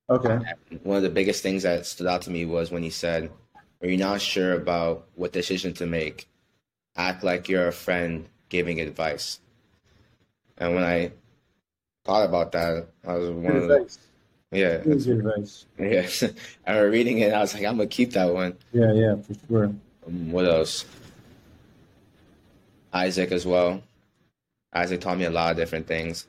Okay. 0.10 0.40
One 0.84 0.98
of 0.98 1.04
the 1.04 1.10
biggest 1.10 1.44
things 1.44 1.64
that 1.64 1.86
stood 1.86 2.08
out 2.08 2.22
to 2.24 2.30
me 2.30 2.46
was 2.46 2.72
when 2.72 2.84
he 2.84 2.90
said, 2.90 3.30
Are 3.82 3.88
you 3.88 3.98
not 3.98 4.22
sure 4.22 4.54
about 4.54 5.06
what 5.16 5.34
decision 5.34 5.74
to 5.74 5.86
make? 5.86 6.28
Act 6.96 7.24
like 7.24 7.50
you're 7.50 7.68
a 7.68 7.74
friend 7.74 8.28
giving 8.50 8.80
advice. 8.80 9.40
And 10.58 10.74
when 10.74 10.84
I 10.84 11.12
thought 12.06 12.26
about 12.26 12.52
that, 12.54 12.88
I 13.06 13.14
was 13.16 13.30
one 13.30 13.44
Good 13.44 13.64
of 13.64 13.70
advice. 13.70 14.00
the. 14.52 14.58
Yeah. 14.58 14.78
Good 14.78 15.08
advice. 15.08 15.66
Yeah. 15.78 16.08
I 16.68 16.82
was 16.82 16.92
reading 16.92 17.20
it, 17.20 17.34
I 17.34 17.40
was 17.42 17.54
like, 17.54 17.66
I'm 17.66 17.76
going 17.78 17.90
to 17.90 17.96
keep 17.96 18.14
that 18.14 18.34
one. 18.34 18.58
Yeah, 18.72 18.94
yeah, 18.94 19.16
for 19.18 19.34
sure. 19.48 19.66
Um, 19.66 20.32
what 20.32 20.46
else? 20.46 20.86
Isaac 22.94 23.32
as 23.32 23.46
well. 23.46 23.84
Isaac 24.74 25.02
taught 25.02 25.18
me 25.18 25.26
a 25.26 25.30
lot 25.30 25.52
of 25.52 25.58
different 25.58 25.86
things. 25.86 26.28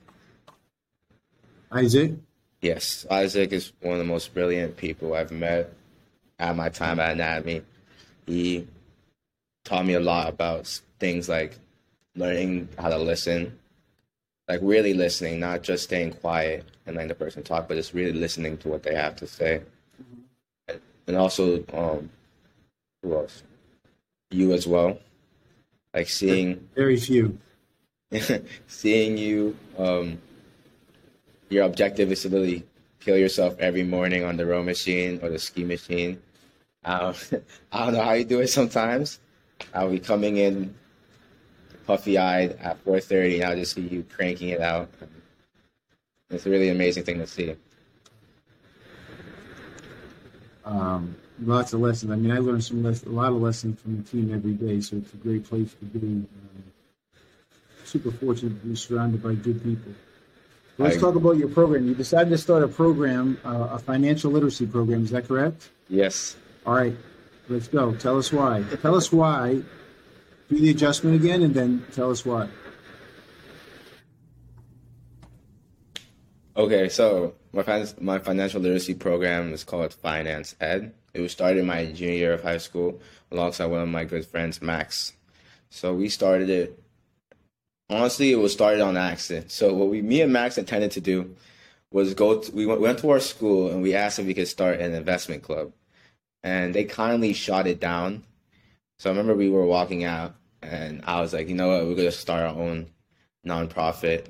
Isaac? 1.70 2.12
Yes, 2.60 3.06
Isaac 3.10 3.52
is 3.52 3.72
one 3.80 3.92
of 3.92 3.98
the 3.98 4.04
most 4.04 4.34
brilliant 4.34 4.76
people 4.76 5.14
I've 5.14 5.30
met 5.30 5.72
at 6.38 6.56
my 6.56 6.68
time 6.68 6.98
at 6.98 7.12
Anatomy. 7.12 7.62
He 8.26 8.66
taught 9.64 9.86
me 9.86 9.94
a 9.94 10.00
lot 10.00 10.28
about 10.28 10.80
things 10.98 11.28
like 11.28 11.58
learning 12.16 12.68
how 12.78 12.88
to 12.88 12.98
listen, 12.98 13.58
like 14.48 14.60
really 14.62 14.94
listening, 14.94 15.38
not 15.38 15.62
just 15.62 15.84
staying 15.84 16.14
quiet 16.14 16.64
and 16.86 16.96
letting 16.96 17.08
the 17.08 17.14
person 17.14 17.42
talk, 17.42 17.68
but 17.68 17.74
just 17.74 17.94
really 17.94 18.12
listening 18.12 18.56
to 18.58 18.68
what 18.68 18.82
they 18.82 18.94
have 18.94 19.16
to 19.16 19.26
say. 19.26 19.62
Mm-hmm. 20.02 20.78
And 21.06 21.16
also, 21.16 21.64
um, 21.72 22.10
who 23.02 23.14
else? 23.14 23.42
You 24.30 24.52
as 24.52 24.66
well 24.66 24.98
like 25.94 26.08
seeing 26.08 26.68
very 26.74 26.96
few 26.96 27.38
seeing 28.66 29.18
you 29.18 29.56
um 29.76 30.18
your 31.50 31.64
objective 31.64 32.12
is 32.12 32.22
to 32.22 32.28
really 32.28 32.64
kill 33.00 33.16
yourself 33.16 33.56
every 33.58 33.82
morning 33.82 34.24
on 34.24 34.36
the 34.36 34.44
row 34.44 34.62
machine 34.62 35.18
or 35.22 35.30
the 35.30 35.38
ski 35.38 35.64
machine 35.64 36.20
um, 36.84 37.14
i 37.72 37.84
don't 37.84 37.94
know 37.94 38.02
how 38.02 38.12
you 38.12 38.24
do 38.24 38.40
it 38.40 38.48
sometimes 38.48 39.20
i'll 39.74 39.90
be 39.90 39.98
coming 39.98 40.36
in 40.36 40.74
puffy-eyed 41.86 42.52
at 42.60 42.84
4.30 42.84 43.34
and 43.36 43.44
i'll 43.44 43.56
just 43.56 43.74
see 43.74 43.82
you 43.82 44.04
cranking 44.14 44.50
it 44.50 44.60
out 44.60 44.88
it's 46.30 46.46
a 46.46 46.50
really 46.50 46.68
amazing 46.68 47.04
thing 47.04 47.18
to 47.18 47.26
see 47.26 47.54
um 50.64 51.16
lots 51.44 51.72
of 51.72 51.80
lessons. 51.80 52.12
I 52.12 52.16
mean, 52.16 52.30
I 52.30 52.38
learned 52.38 52.64
some 52.64 52.82
less, 52.82 53.04
a 53.04 53.08
lot 53.08 53.32
of 53.32 53.40
lessons 53.40 53.80
from 53.80 53.98
the 53.98 54.02
team 54.02 54.32
every 54.34 54.52
day, 54.52 54.80
so 54.80 54.96
it's 54.96 55.12
a 55.12 55.16
great 55.16 55.44
place 55.44 55.74
to 55.74 55.84
be. 55.84 56.06
Um, 56.06 56.26
super 57.84 58.10
fortunate 58.10 58.60
to 58.60 58.66
be 58.66 58.76
surrounded 58.76 59.22
by 59.22 59.34
good 59.34 59.62
people. 59.62 59.92
Let's 60.78 60.96
I, 60.96 61.00
talk 61.00 61.16
about 61.16 61.36
your 61.36 61.48
program. 61.48 61.88
You 61.88 61.94
decided 61.94 62.30
to 62.30 62.38
start 62.38 62.62
a 62.62 62.68
program, 62.68 63.38
uh, 63.44 63.70
a 63.72 63.78
financial 63.80 64.30
literacy 64.30 64.66
program. 64.66 65.02
Is 65.02 65.10
that 65.10 65.26
correct? 65.26 65.70
Yes. 65.88 66.36
All 66.64 66.74
right. 66.74 66.96
Let's 67.48 67.66
go. 67.66 67.94
Tell 67.96 68.16
us 68.16 68.32
why. 68.32 68.62
Tell 68.82 68.94
us 68.94 69.10
why. 69.10 69.62
Do 70.48 70.58
the 70.58 70.70
adjustment 70.70 71.16
again, 71.16 71.42
and 71.42 71.52
then 71.52 71.84
tell 71.92 72.10
us 72.10 72.24
why. 72.24 72.48
Okay, 76.56 76.88
so 76.88 77.34
my 77.52 77.86
my 78.00 78.18
financial 78.18 78.60
literacy 78.60 78.94
program 78.94 79.52
is 79.52 79.64
called 79.64 79.92
Finance 79.92 80.54
Ed. 80.60 80.94
It 81.12 81.20
was 81.20 81.32
started 81.32 81.64
my 81.64 81.86
junior 81.86 82.14
year 82.14 82.32
of 82.34 82.42
high 82.42 82.58
school 82.58 83.00
alongside 83.32 83.66
one 83.66 83.80
of 83.80 83.88
my 83.88 84.04
good 84.04 84.26
friends, 84.26 84.62
Max. 84.62 85.14
So 85.70 85.94
we 85.94 86.08
started 86.08 86.50
it. 86.50 86.82
Honestly, 87.90 88.32
it 88.32 88.36
was 88.36 88.52
started 88.52 88.80
on 88.80 88.96
accident. 88.96 89.50
So 89.50 89.72
what 89.72 89.88
we, 89.88 90.02
me 90.02 90.20
and 90.20 90.32
Max 90.32 90.58
intended 90.58 90.90
to 90.92 91.00
do 91.00 91.34
was 91.90 92.12
go. 92.14 92.40
To, 92.40 92.52
we 92.52 92.66
went, 92.66 92.80
went 92.80 92.98
to 92.98 93.10
our 93.10 93.20
school 93.20 93.70
and 93.70 93.82
we 93.82 93.94
asked 93.94 94.18
if 94.18 94.26
we 94.26 94.34
could 94.34 94.48
start 94.48 94.80
an 94.80 94.92
investment 94.92 95.42
club, 95.42 95.72
and 96.42 96.74
they 96.74 96.84
kindly 96.84 97.32
shot 97.32 97.66
it 97.66 97.80
down. 97.80 98.24
So 98.98 99.08
I 99.08 99.12
remember 99.12 99.34
we 99.34 99.48
were 99.48 99.64
walking 99.64 100.04
out, 100.04 100.34
and 100.60 101.02
I 101.06 101.20
was 101.20 101.32
like, 101.32 101.48
you 101.48 101.54
know 101.54 101.68
what, 101.68 101.86
we're 101.86 101.94
gonna 101.94 102.10
start 102.10 102.42
our 102.42 102.54
own 102.54 102.88
nonprofit, 103.46 104.26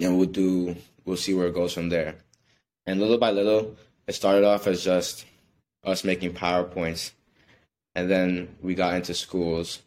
and 0.00 0.16
we'll 0.16 0.26
do. 0.26 0.76
We'll 1.04 1.16
see 1.16 1.34
where 1.34 1.46
it 1.46 1.54
goes 1.54 1.72
from 1.72 1.88
there. 1.90 2.16
And 2.86 3.00
little 3.00 3.18
by 3.18 3.30
little, 3.30 3.76
it 4.08 4.14
started 4.14 4.44
off 4.44 4.66
as 4.66 4.82
just 4.82 5.24
us 5.84 6.02
making 6.02 6.34
PowerPoints. 6.34 7.12
And 7.94 8.10
then 8.10 8.56
we 8.60 8.74
got 8.74 8.94
into 8.94 9.14
schools 9.14 9.82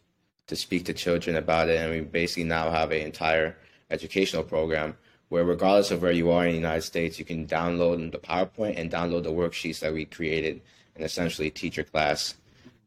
to 0.50 0.56
speak 0.56 0.84
to 0.84 0.92
children 0.92 1.36
about 1.36 1.68
it. 1.68 1.80
And 1.80 1.90
we 1.90 2.00
basically 2.00 2.44
now 2.44 2.70
have 2.70 2.90
an 2.90 3.00
entire 3.00 3.56
educational 3.90 4.42
program 4.42 4.96
where, 5.30 5.44
regardless 5.44 5.90
of 5.90 6.02
where 6.02 6.12
you 6.12 6.30
are 6.30 6.44
in 6.44 6.50
the 6.50 6.58
United 6.58 6.82
States, 6.82 7.18
you 7.18 7.24
can 7.24 7.46
download 7.46 8.12
the 8.12 8.18
PowerPoint 8.18 8.78
and 8.78 8.90
download 8.90 9.22
the 9.22 9.30
worksheets 9.30 9.78
that 9.80 9.92
we 9.92 10.04
created 10.04 10.60
and 10.96 11.04
essentially 11.04 11.50
teach 11.50 11.76
your 11.76 11.84
class 11.84 12.34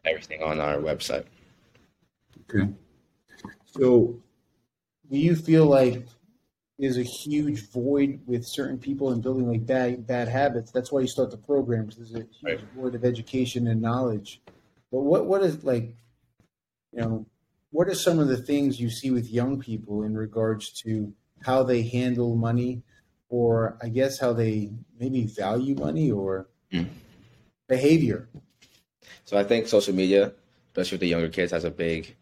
everything 0.06 0.44
on 0.44 0.60
our 0.60 0.78
website. 0.78 1.26
Okay. 2.50 2.70
So, 3.66 4.20
do 5.10 5.18
you 5.18 5.36
feel 5.36 5.66
like 5.66 6.06
there's 6.78 6.98
a 6.98 7.04
huge 7.04 7.70
void 7.70 8.20
with 8.26 8.46
certain 8.46 8.78
people 8.78 9.14
in 9.14 9.22
building 9.22 9.48
like 9.48 9.66
bad 9.66 10.06
bad 10.06 10.28
habits. 10.28 10.72
That's 10.72 10.92
why 10.92 11.02
you 11.02 11.08
start 11.08 11.32
the 11.32 11.38
programs. 11.38 11.96
There's 11.96 12.14
a 12.14 12.28
huge 12.42 12.44
right. 12.44 12.60
void 12.76 12.96
of 12.96 13.06
education 13.06 13.68
and 13.68 13.82
knowledge. 13.82 14.42
But 14.92 15.02
what 15.02 15.26
what 15.28 15.44
is 15.44 15.64
like, 15.64 15.96
you 16.92 17.02
know, 17.02 17.26
what 17.74 17.90
are 17.90 17.96
some 17.96 18.20
of 18.20 18.30
the 18.30 18.38
things 18.38 18.80
you 18.80 18.90
see 18.90 19.12
with 19.12 19.30
young 19.30 19.60
people 19.60 20.04
in 20.04 20.16
regards 20.16 20.72
to 20.84 21.14
how 21.42 21.64
they 21.64 21.82
handle 21.82 22.38
money, 22.38 22.84
or 23.28 23.78
I 23.82 23.90
guess 23.90 24.20
how 24.20 24.32
they 24.32 24.72
maybe 24.98 25.26
value 25.26 25.76
money 25.76 26.10
or 26.10 26.48
mm. 26.72 26.88
behavior? 27.68 28.30
So 29.26 29.38
I 29.38 29.44
think 29.44 29.68
social 29.68 29.94
media, 29.94 30.32
especially 30.68 30.96
with 30.96 31.02
the 31.02 31.08
younger 31.08 31.30
kids, 31.30 31.52
has 31.52 31.66
a 31.66 31.72
big, 31.72 32.16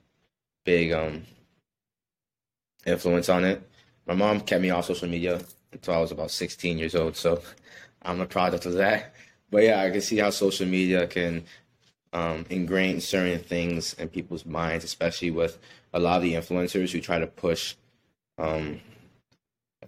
big 0.65 0.91
um 0.91 1.23
influence 2.83 3.29
on 3.29 3.45
it 3.45 3.61
my 4.07 4.13
mom 4.13 4.41
kept 4.41 4.61
me 4.61 4.69
off 4.69 4.85
social 4.85 5.07
media 5.07 5.41
until 5.71 5.93
I 5.93 5.99
was 5.99 6.11
about 6.11 6.31
16 6.31 6.77
years 6.77 6.95
old. 6.95 7.15
So 7.15 7.41
I'm 8.01 8.19
a 8.19 8.25
product 8.25 8.65
of 8.65 8.73
that. 8.73 9.13
But 9.49 9.63
yeah, 9.63 9.81
I 9.81 9.89
can 9.89 10.01
see 10.01 10.17
how 10.17 10.29
social 10.29 10.67
media 10.67 11.07
can 11.07 11.45
um, 12.13 12.45
ingrain 12.49 13.01
certain 13.01 13.39
things 13.39 13.93
in 13.93 14.09
people's 14.09 14.45
minds, 14.45 14.83
especially 14.83 15.31
with 15.31 15.57
a 15.93 15.99
lot 15.99 16.17
of 16.17 16.23
the 16.23 16.33
influencers 16.33 16.91
who 16.91 17.01
try 17.01 17.19
to 17.19 17.27
push 17.27 17.75
um, 18.37 18.79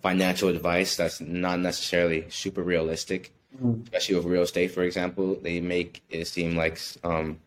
financial 0.01 0.49
advice 0.49 0.95
that's 0.95 1.21
not 1.21 1.59
necessarily 1.59 2.25
super 2.29 2.61
realistic. 2.61 3.33
Mm-hmm. 3.55 3.83
Especially 3.83 4.15
with 4.15 4.25
real 4.25 4.41
estate, 4.41 4.71
for 4.71 4.83
example, 4.83 5.35
they 5.35 5.59
make 5.61 6.01
it 6.09 6.25
seem 6.25 6.55
like 6.55 6.79
um, 7.03 7.39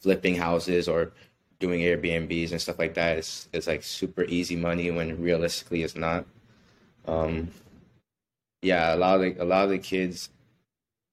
flipping 0.00 0.34
houses 0.34 0.88
or 0.88 1.12
doing 1.60 1.80
Airbnbs 1.80 2.50
and 2.50 2.60
stuff 2.60 2.80
like 2.80 2.94
that 2.94 3.18
is 3.18 3.48
is 3.52 3.68
like 3.68 3.84
super 3.84 4.24
easy 4.24 4.56
money 4.56 4.90
when 4.90 5.22
realistically 5.22 5.84
it's 5.84 5.94
not. 5.94 6.26
Um, 7.06 7.52
yeah, 8.60 8.94
a 8.94 8.96
lot 8.96 9.20
of 9.20 9.20
the, 9.20 9.42
a 9.42 9.46
lot 9.46 9.64
of 9.64 9.70
the 9.70 9.78
kids, 9.78 10.30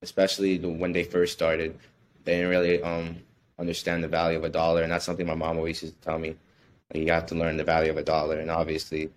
especially 0.02 0.58
the, 0.58 0.68
when 0.68 0.94
they 0.94 1.04
first 1.04 1.34
started, 1.34 1.78
they 2.24 2.36
didn't 2.36 2.50
really 2.50 2.82
um, 2.84 3.18
understand 3.58 4.04
the 4.04 4.08
value 4.08 4.38
of 4.38 4.44
a 4.44 4.50
dollar, 4.50 4.84
and 4.84 4.92
that's 4.92 5.06
something 5.06 5.28
my 5.28 5.36
mom 5.36 5.58
always 5.58 5.82
used 5.82 6.02
to 6.02 6.02
tell 6.02 6.20
me. 6.20 6.36
Like, 6.94 7.04
you 7.04 7.12
have 7.12 7.28
to 7.28 7.36
learn 7.36 7.58
the 7.58 7.64
value 7.64 7.92
of 7.92 7.98
a 7.98 8.04
dollar, 8.04 8.40
and 8.40 8.50
obviously, 8.50 9.10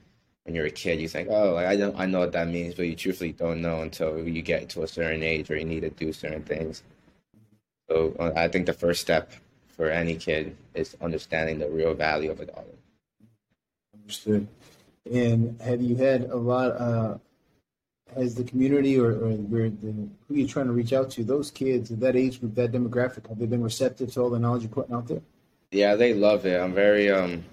when 0.45 0.55
you're 0.55 0.67
a 0.67 0.71
kid, 0.71 1.01
you 1.01 1.09
think, 1.09 1.29
oh, 1.31 1.55
like, 1.55 1.67
I 1.67 1.77
don't, 1.77 1.99
I 1.99 2.07
know 2.07 2.19
what 2.21 2.33
that 2.33 2.49
means, 2.49 2.75
but 2.75 2.87
you 2.87 2.97
truthfully 2.97 3.33
don't 3.33 3.63
know 3.63 3.83
until 3.83 4.27
you 4.27 4.43
get 4.43 4.69
to 4.71 4.83
a 4.83 4.89
certain 4.89 5.23
age 5.23 5.51
or 5.51 5.57
you 5.57 5.65
need 5.65 5.81
to 5.81 5.91
do 5.91 6.13
certain 6.13 6.43
things. 6.43 6.83
So 7.89 8.15
uh, 8.19 8.33
I 8.35 8.49
think 8.49 8.67
the 8.67 8.73
first 8.73 9.01
step 9.01 9.33
for 9.69 9.89
any 9.89 10.17
kid 10.17 10.57
is 10.75 10.97
understanding 11.01 11.59
the 11.59 11.69
real 11.69 11.95
value 11.95 12.31
of 12.31 12.41
a 12.41 12.47
dollar. 12.47 12.65
Understood. 13.95 14.49
And 15.11 15.61
have 15.61 15.81
you 15.81 15.97
had 15.97 16.25
a 16.25 16.37
lot? 16.37 16.73
Uh, 16.73 17.19
has 18.15 18.35
the 18.35 18.45
community 18.45 18.99
or, 18.99 19.13
or 19.13 19.33
where 19.33 19.71
the, 19.71 19.93
who 20.29 20.35
you're 20.35 20.49
trying 20.49 20.67
to 20.67 20.73
reach 20.73 20.93
out 20.93 21.11
to, 21.13 21.25
those 21.25 21.51
kids, 21.51 21.91
that 21.91 22.17
age 22.17 22.41
group, 22.41 22.55
that 22.55 22.73
demographic, 22.73 23.29
have 23.29 23.39
they 23.39 23.47
been 23.47 23.63
receptive 23.63 24.13
to 24.13 24.21
all 24.21 24.31
the 24.31 24.39
knowledge 24.39 24.63
you're 24.63 24.71
putting 24.71 24.95
out 24.95 25.09
there? 25.09 25.23
Yeah, 25.71 25.95
they 25.95 26.15
love 26.15 26.45
it. 26.47 26.61
I'm 26.61 26.75
very 26.75 27.11
um 27.11 27.45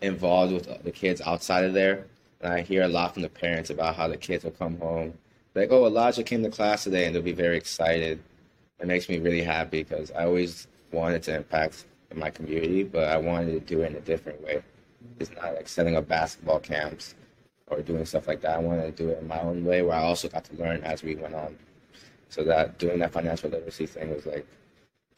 involved 0.00 0.52
with 0.52 0.82
the 0.82 0.90
kids 0.90 1.20
outside 1.20 1.64
of 1.64 1.72
there, 1.72 2.06
and 2.40 2.52
I 2.52 2.62
hear 2.62 2.82
a 2.82 2.88
lot 2.88 3.14
from 3.14 3.22
the 3.22 3.28
parents 3.28 3.70
about 3.70 3.94
how 3.94 4.08
the 4.08 4.16
kids 4.16 4.44
will 4.44 4.50
come 4.50 4.78
home 4.78 5.14
like, 5.54 5.70
"Oh, 5.70 5.86
Elijah 5.86 6.22
came 6.22 6.42
to 6.42 6.50
class 6.50 6.84
today," 6.84 7.06
and 7.06 7.14
they'll 7.14 7.22
be 7.22 7.32
very 7.32 7.56
excited. 7.56 8.22
It 8.80 8.86
makes 8.86 9.08
me 9.08 9.18
really 9.18 9.42
happy 9.42 9.82
because 9.82 10.10
I 10.12 10.24
always 10.24 10.66
wanted 10.92 11.22
to 11.24 11.36
impact 11.36 11.84
my 12.14 12.30
community, 12.30 12.82
but 12.82 13.08
I 13.08 13.16
wanted 13.16 13.52
to 13.52 13.60
do 13.60 13.82
it 13.82 13.90
in 13.90 13.96
a 13.96 14.00
different 14.00 14.42
way. 14.42 14.62
It's 15.18 15.30
not 15.30 15.54
like 15.54 15.68
setting 15.68 15.96
up 15.96 16.08
basketball 16.08 16.60
camps 16.60 17.14
or 17.72 17.82
doing 17.82 18.04
stuff 18.04 18.28
like 18.28 18.40
that. 18.42 18.56
I 18.56 18.58
wanted 18.58 18.96
to 18.96 19.02
do 19.02 19.10
it 19.10 19.18
in 19.20 19.26
my 19.26 19.40
own 19.40 19.64
way, 19.64 19.82
where 19.82 19.96
I 19.96 20.02
also 20.02 20.28
got 20.28 20.44
to 20.44 20.56
learn 20.56 20.82
as 20.82 21.02
we 21.02 21.14
went 21.16 21.34
on. 21.34 21.56
So 22.28 22.44
that 22.44 22.78
doing 22.78 22.98
that 23.00 23.12
financial 23.12 23.50
literacy 23.50 23.86
thing 23.86 24.14
was 24.14 24.26
like 24.26 24.46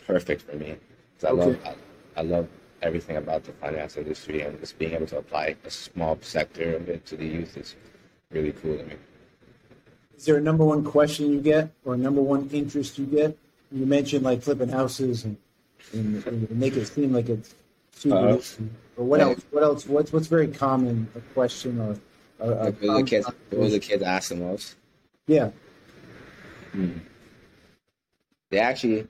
perfect 0.07 0.43
for 0.43 0.57
me. 0.57 0.77
Cause 1.21 1.25
I 1.25 1.31
Okay. 1.31 1.43
love 1.43 1.59
I, 2.17 2.21
I 2.21 2.23
love 2.23 2.49
everything 2.83 3.17
about 3.17 3.45
the 3.45 3.53
finance 3.53 3.97
industry 3.97 4.43
and 4.43 4.59
just 4.61 4.79
being 4.79 4.93
able 4.93 5.07
to 5.07 5.19
apply 5.19 5.57
a 5.65 5.71
small 5.71 6.19
sector 6.21 6.77
of 6.77 6.89
it 6.89 7.07
to 7.07 7.17
the 7.17 7.27
youth 7.27 7.57
is 7.57 7.77
really 8.31 8.53
cool 8.53 8.77
to 8.77 8.85
me. 8.85 8.95
Is 10.17 10.27
there 10.27 10.37
a 10.37 10.41
number 10.41 10.65
one 10.65 10.85
question 10.85 11.33
you 11.33 11.41
get 11.41 11.73
or 11.85 11.95
a 11.95 11.97
number 11.97 12.21
one 12.21 12.49
interest 12.53 12.99
you 12.99 13.07
get? 13.07 13.37
You 13.73 13.87
mentioned 13.87 14.25
like 14.25 14.43
flipping 14.43 14.69
houses 14.69 15.25
and, 15.25 15.37
and, 15.93 16.25
and 16.27 16.51
make 16.51 16.77
it 16.77 16.87
seem 16.87 17.13
like 17.13 17.29
it's 17.29 17.55
super 17.93 18.17
uh, 18.17 18.37
easy. 18.37 18.69
But 18.97 19.05
what 19.05 19.21
else? 19.21 19.41
What 19.51 19.63
else? 19.63 19.87
What's 19.87 20.13
what's 20.13 20.27
very 20.27 20.49
common 20.49 21.09
a 21.17 21.21
question 21.35 21.81
or 21.81 21.99
Like, 22.45 22.81
what 22.81 22.97
the 22.99 23.03
kids 23.05 23.27
do 23.51 23.69
the 23.69 23.79
kids 23.79 24.03
ask 24.03 24.29
the 24.29 24.37
most? 24.37 24.77
Yeah. 25.27 25.51
Hmm. 26.73 26.99
They 28.51 28.59
actually 28.59 29.07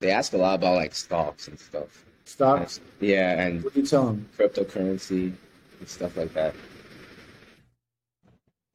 they 0.00 0.10
ask 0.10 0.32
a 0.32 0.36
lot 0.36 0.54
about 0.56 0.76
like 0.76 0.94
stocks 0.94 1.48
and 1.48 1.58
stuff. 1.58 2.04
Stocks. 2.24 2.80
Yeah, 3.00 3.40
and 3.40 3.62
What 3.62 3.74
do 3.74 3.80
you 3.80 3.86
tell 3.86 4.06
them? 4.06 4.28
cryptocurrency 4.36 5.32
and 5.78 5.88
stuff 5.88 6.16
like 6.16 6.32
that. 6.34 6.54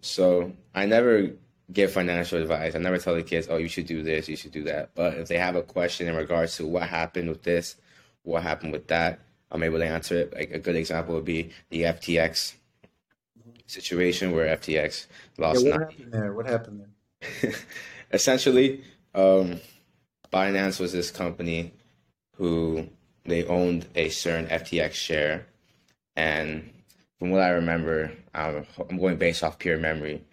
So 0.01 0.53
I 0.75 0.86
never 0.86 1.32
give 1.73 1.91
financial 1.91 2.41
advice. 2.41 2.75
I 2.75 2.80
never 2.80 2.97
tell 2.97 3.15
the 3.15 3.23
kids, 3.23 3.47
"Oh, 3.49 3.58
you 3.58 3.67
should 3.67 3.88
do 3.88 4.03
this, 4.03 4.30
you 4.30 4.36
should 4.38 4.51
do 4.51 4.63
that." 4.63 4.91
But 4.95 5.15
if 5.15 5.27
they 5.27 5.38
have 5.38 5.56
a 5.56 5.63
question 5.63 6.08
in 6.08 6.15
regards 6.15 6.56
to 6.58 6.65
what 6.67 6.84
happened 6.84 7.30
with 7.30 7.43
this, 7.43 7.75
what 8.23 8.43
happened 8.43 8.71
with 8.71 8.88
that, 8.88 9.19
I'm 9.51 9.63
able 9.63 9.80
to 9.80 9.86
answer 9.86 10.15
it. 10.17 10.34
Like 10.34 10.51
a 10.51 10.60
good 10.60 10.75
example 10.75 11.15
would 11.15 11.25
be 11.25 11.51
the 11.69 11.84
FTX 11.84 12.53
situation 13.67 14.32
where 14.32 14.56
FTX 14.58 15.06
Yeah, 15.38 15.45
lost. 15.45 15.65
what 15.65 15.80
90 15.80 15.93
happened 15.95 16.13
there? 16.13 16.34
What 16.34 16.45
happened 16.45 16.86
there? 17.41 17.53
essentially, 18.12 18.84
um, 19.13 19.60
Binance 20.32 20.80
was 20.80 20.91
this 20.91 21.12
company 21.12 21.73
who 22.36 22.88
they 23.25 23.45
owned 23.45 23.86
a 23.95 24.10
certain 24.10 24.47
FTX 24.47 24.93
share, 24.93 25.45
and 26.15 26.69
from 27.19 27.32
what 27.32 27.41
I 27.41 27.49
remember, 27.49 28.12
I'm, 28.34 28.65
I'm 28.89 28.97
going 28.97 29.17
based 29.17 29.43
off 29.43 29.60
pure 29.60 29.77
memory. 29.77 30.23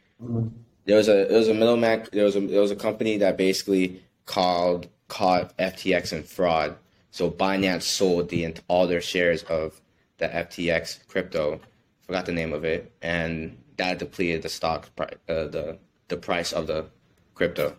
There 0.86 0.96
was 0.96 1.08
a 1.08 1.26
there 1.26 1.38
was 1.38 1.48
a 1.48 1.54
middleman. 1.54 2.06
There 2.12 2.24
was 2.24 2.36
a 2.36 2.40
there 2.40 2.60
was 2.60 2.70
a 2.70 2.76
company 2.76 3.18
that 3.18 3.36
basically 3.36 4.02
called 4.26 4.88
caught 5.08 5.56
FTX 5.58 6.12
in 6.12 6.22
fraud. 6.22 6.76
So 7.10 7.30
Binance 7.30 7.82
sold 7.82 8.28
the 8.28 8.54
all 8.68 8.86
their 8.86 9.00
shares 9.00 9.42
of 9.44 9.80
the 10.18 10.28
FTX 10.28 11.06
crypto. 11.06 11.60
Forgot 12.06 12.26
the 12.26 12.32
name 12.32 12.52
of 12.52 12.64
it, 12.64 12.92
and 13.02 13.56
that 13.76 13.98
depleted 13.98 14.42
the 14.42 14.48
stock 14.48 14.94
pri- 14.94 15.16
uh, 15.28 15.46
the 15.46 15.78
the 16.08 16.16
price 16.16 16.52
of 16.52 16.66
the 16.66 16.86
crypto. 17.34 17.76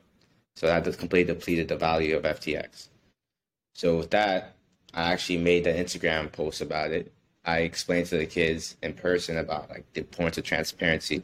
So 0.56 0.68
that 0.68 0.84
just 0.84 1.00
completely 1.00 1.34
depleted 1.34 1.68
the 1.68 1.76
value 1.76 2.16
of 2.16 2.24
FTX. 2.24 2.88
So 3.74 3.98
with 3.98 4.12
that, 4.12 4.56
I 4.94 5.12
actually 5.12 5.38
made 5.38 5.68
an 5.68 5.76
Instagram 5.76 6.32
post 6.32 6.62
about 6.62 6.92
it. 6.92 7.12
I 7.44 7.60
explained 7.60 8.08
to 8.08 8.18
the 8.18 8.26
kids 8.26 8.78
in 8.82 8.94
person 8.94 9.38
about 9.38 9.70
like 9.70 9.86
the 9.94 10.02
importance 10.02 10.38
of 10.38 10.46
transparency 10.46 11.22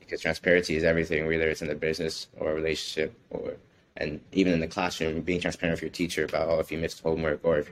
because 0.00 0.20
transparency 0.20 0.76
is 0.76 0.84
everything, 0.84 1.26
whether 1.26 1.48
it's 1.48 1.62
in 1.62 1.68
the 1.68 1.74
business 1.74 2.26
or 2.36 2.50
a 2.50 2.54
relationship 2.54 3.14
or 3.30 3.54
and 3.96 4.20
even 4.32 4.52
in 4.52 4.60
the 4.60 4.66
classroom, 4.66 5.20
being 5.20 5.40
transparent 5.40 5.76
with 5.76 5.82
your 5.82 5.90
teacher 5.90 6.24
about 6.24 6.48
oh, 6.48 6.58
if 6.58 6.72
you 6.72 6.78
missed 6.78 7.02
homework 7.02 7.40
or 7.44 7.64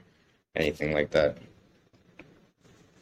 anything 0.54 0.92
like 0.92 1.10
that. 1.10 1.38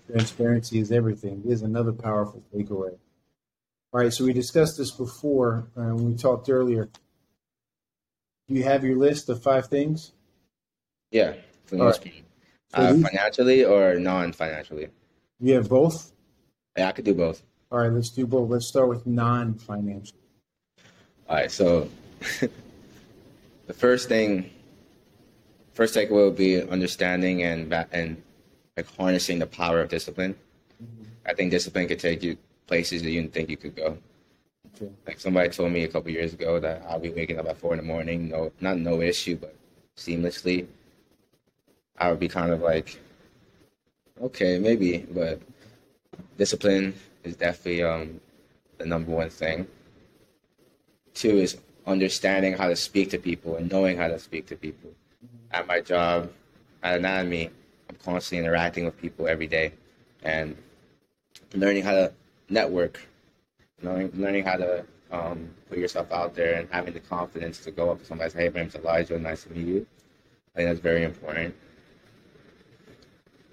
Transparency 0.06 0.78
is 0.78 0.92
everything. 0.92 1.42
Is 1.46 1.62
another 1.62 1.92
powerful 1.92 2.42
takeaway. 2.54 2.96
All 3.92 4.00
right, 4.00 4.12
so 4.12 4.24
we 4.24 4.32
discussed 4.32 4.78
this 4.78 4.90
before 4.90 5.68
uh, 5.76 5.94
when 5.94 6.12
we 6.12 6.16
talked 6.16 6.48
earlier. 6.50 6.88
Do 8.48 8.54
you 8.54 8.64
have 8.64 8.84
your 8.84 8.96
list 8.96 9.28
of 9.28 9.42
five 9.42 9.66
things? 9.66 10.12
Yeah, 11.10 11.34
for 11.64 11.76
most 11.76 12.04
right. 12.04 12.24
Uh, 12.74 12.94
financially 12.94 13.64
or 13.64 13.94
non-financially. 13.94 14.88
You 15.40 15.54
have 15.54 15.68
both. 15.68 16.12
Yeah, 16.76 16.88
I 16.88 16.92
could 16.92 17.04
do 17.04 17.14
both. 17.14 17.42
All 17.70 17.78
right, 17.78 17.92
let's 17.92 18.10
do 18.10 18.26
both. 18.26 18.50
Let's 18.50 18.68
start 18.68 18.88
with 18.88 19.06
non-financial. 19.06 20.16
All 21.28 21.36
right, 21.36 21.50
so 21.50 21.88
the 23.66 23.72
first 23.72 24.08
thing, 24.08 24.50
first 25.72 25.94
takeaway 25.96 26.10
will 26.10 26.30
be 26.30 26.62
understanding 26.62 27.42
and 27.42 27.72
and 27.92 28.22
like 28.76 28.86
harnessing 28.96 29.38
the 29.38 29.46
power 29.46 29.80
of 29.80 29.88
discipline. 29.88 30.34
I 31.24 31.34
think 31.34 31.50
discipline 31.50 31.88
could 31.88 31.98
take 31.98 32.22
you 32.22 32.36
places 32.66 33.02
that 33.02 33.10
you 33.10 33.22
didn't 33.22 33.32
think 33.32 33.48
you 33.48 33.56
could 33.56 33.74
go. 33.74 33.98
Okay. 34.74 34.90
Like 35.06 35.18
somebody 35.18 35.48
told 35.48 35.72
me 35.72 35.84
a 35.84 35.88
couple 35.88 36.10
years 36.10 36.34
ago 36.34 36.60
that 36.60 36.82
I'll 36.88 36.98
be 36.98 37.10
waking 37.10 37.38
up 37.38 37.46
at 37.46 37.56
four 37.56 37.72
in 37.72 37.78
the 37.78 37.84
morning, 37.84 38.28
no, 38.28 38.52
not 38.60 38.78
no 38.78 39.00
issue, 39.00 39.36
but 39.36 39.54
seamlessly. 39.96 40.66
I 41.98 42.10
would 42.10 42.20
be 42.20 42.28
kind 42.28 42.52
of 42.52 42.60
like, 42.60 43.00
okay, 44.20 44.58
maybe, 44.58 45.06
but 45.10 45.40
discipline 46.36 46.94
is 47.24 47.36
definitely 47.36 47.82
um, 47.82 48.20
the 48.76 48.84
number 48.84 49.12
one 49.12 49.30
thing. 49.30 49.66
Two 51.14 51.38
is 51.38 51.56
understanding 51.86 52.52
how 52.52 52.68
to 52.68 52.76
speak 52.76 53.08
to 53.10 53.18
people 53.18 53.56
and 53.56 53.70
knowing 53.70 53.96
how 53.96 54.08
to 54.08 54.18
speak 54.18 54.46
to 54.48 54.56
people. 54.56 54.90
At 55.52 55.66
my 55.66 55.80
job, 55.80 56.30
at 56.82 56.98
Anatomy, 56.98 57.50
I'm 57.88 57.96
constantly 57.96 58.44
interacting 58.44 58.84
with 58.84 58.96
people 59.00 59.26
every 59.28 59.46
day 59.46 59.72
and 60.22 60.56
learning 61.54 61.84
how 61.84 61.92
to 61.92 62.12
network, 62.48 63.00
knowing, 63.82 64.10
learning 64.14 64.44
how 64.44 64.56
to 64.56 64.84
um, 65.10 65.50
put 65.68 65.78
yourself 65.78 66.10
out 66.10 66.34
there 66.34 66.54
and 66.54 66.68
having 66.70 66.94
the 66.94 67.00
confidence 67.00 67.60
to 67.60 67.70
go 67.70 67.90
up 67.90 68.00
to 68.00 68.04
somebody 68.04 68.26
and 68.26 68.32
say, 68.32 68.42
hey, 68.44 68.48
my 68.48 68.60
name's 68.60 68.74
Elijah, 68.74 69.18
nice 69.18 69.44
to 69.44 69.52
meet 69.52 69.66
you. 69.66 69.86
I 70.54 70.58
think 70.58 70.70
that's 70.70 70.80
very 70.80 71.04
important. 71.04 71.54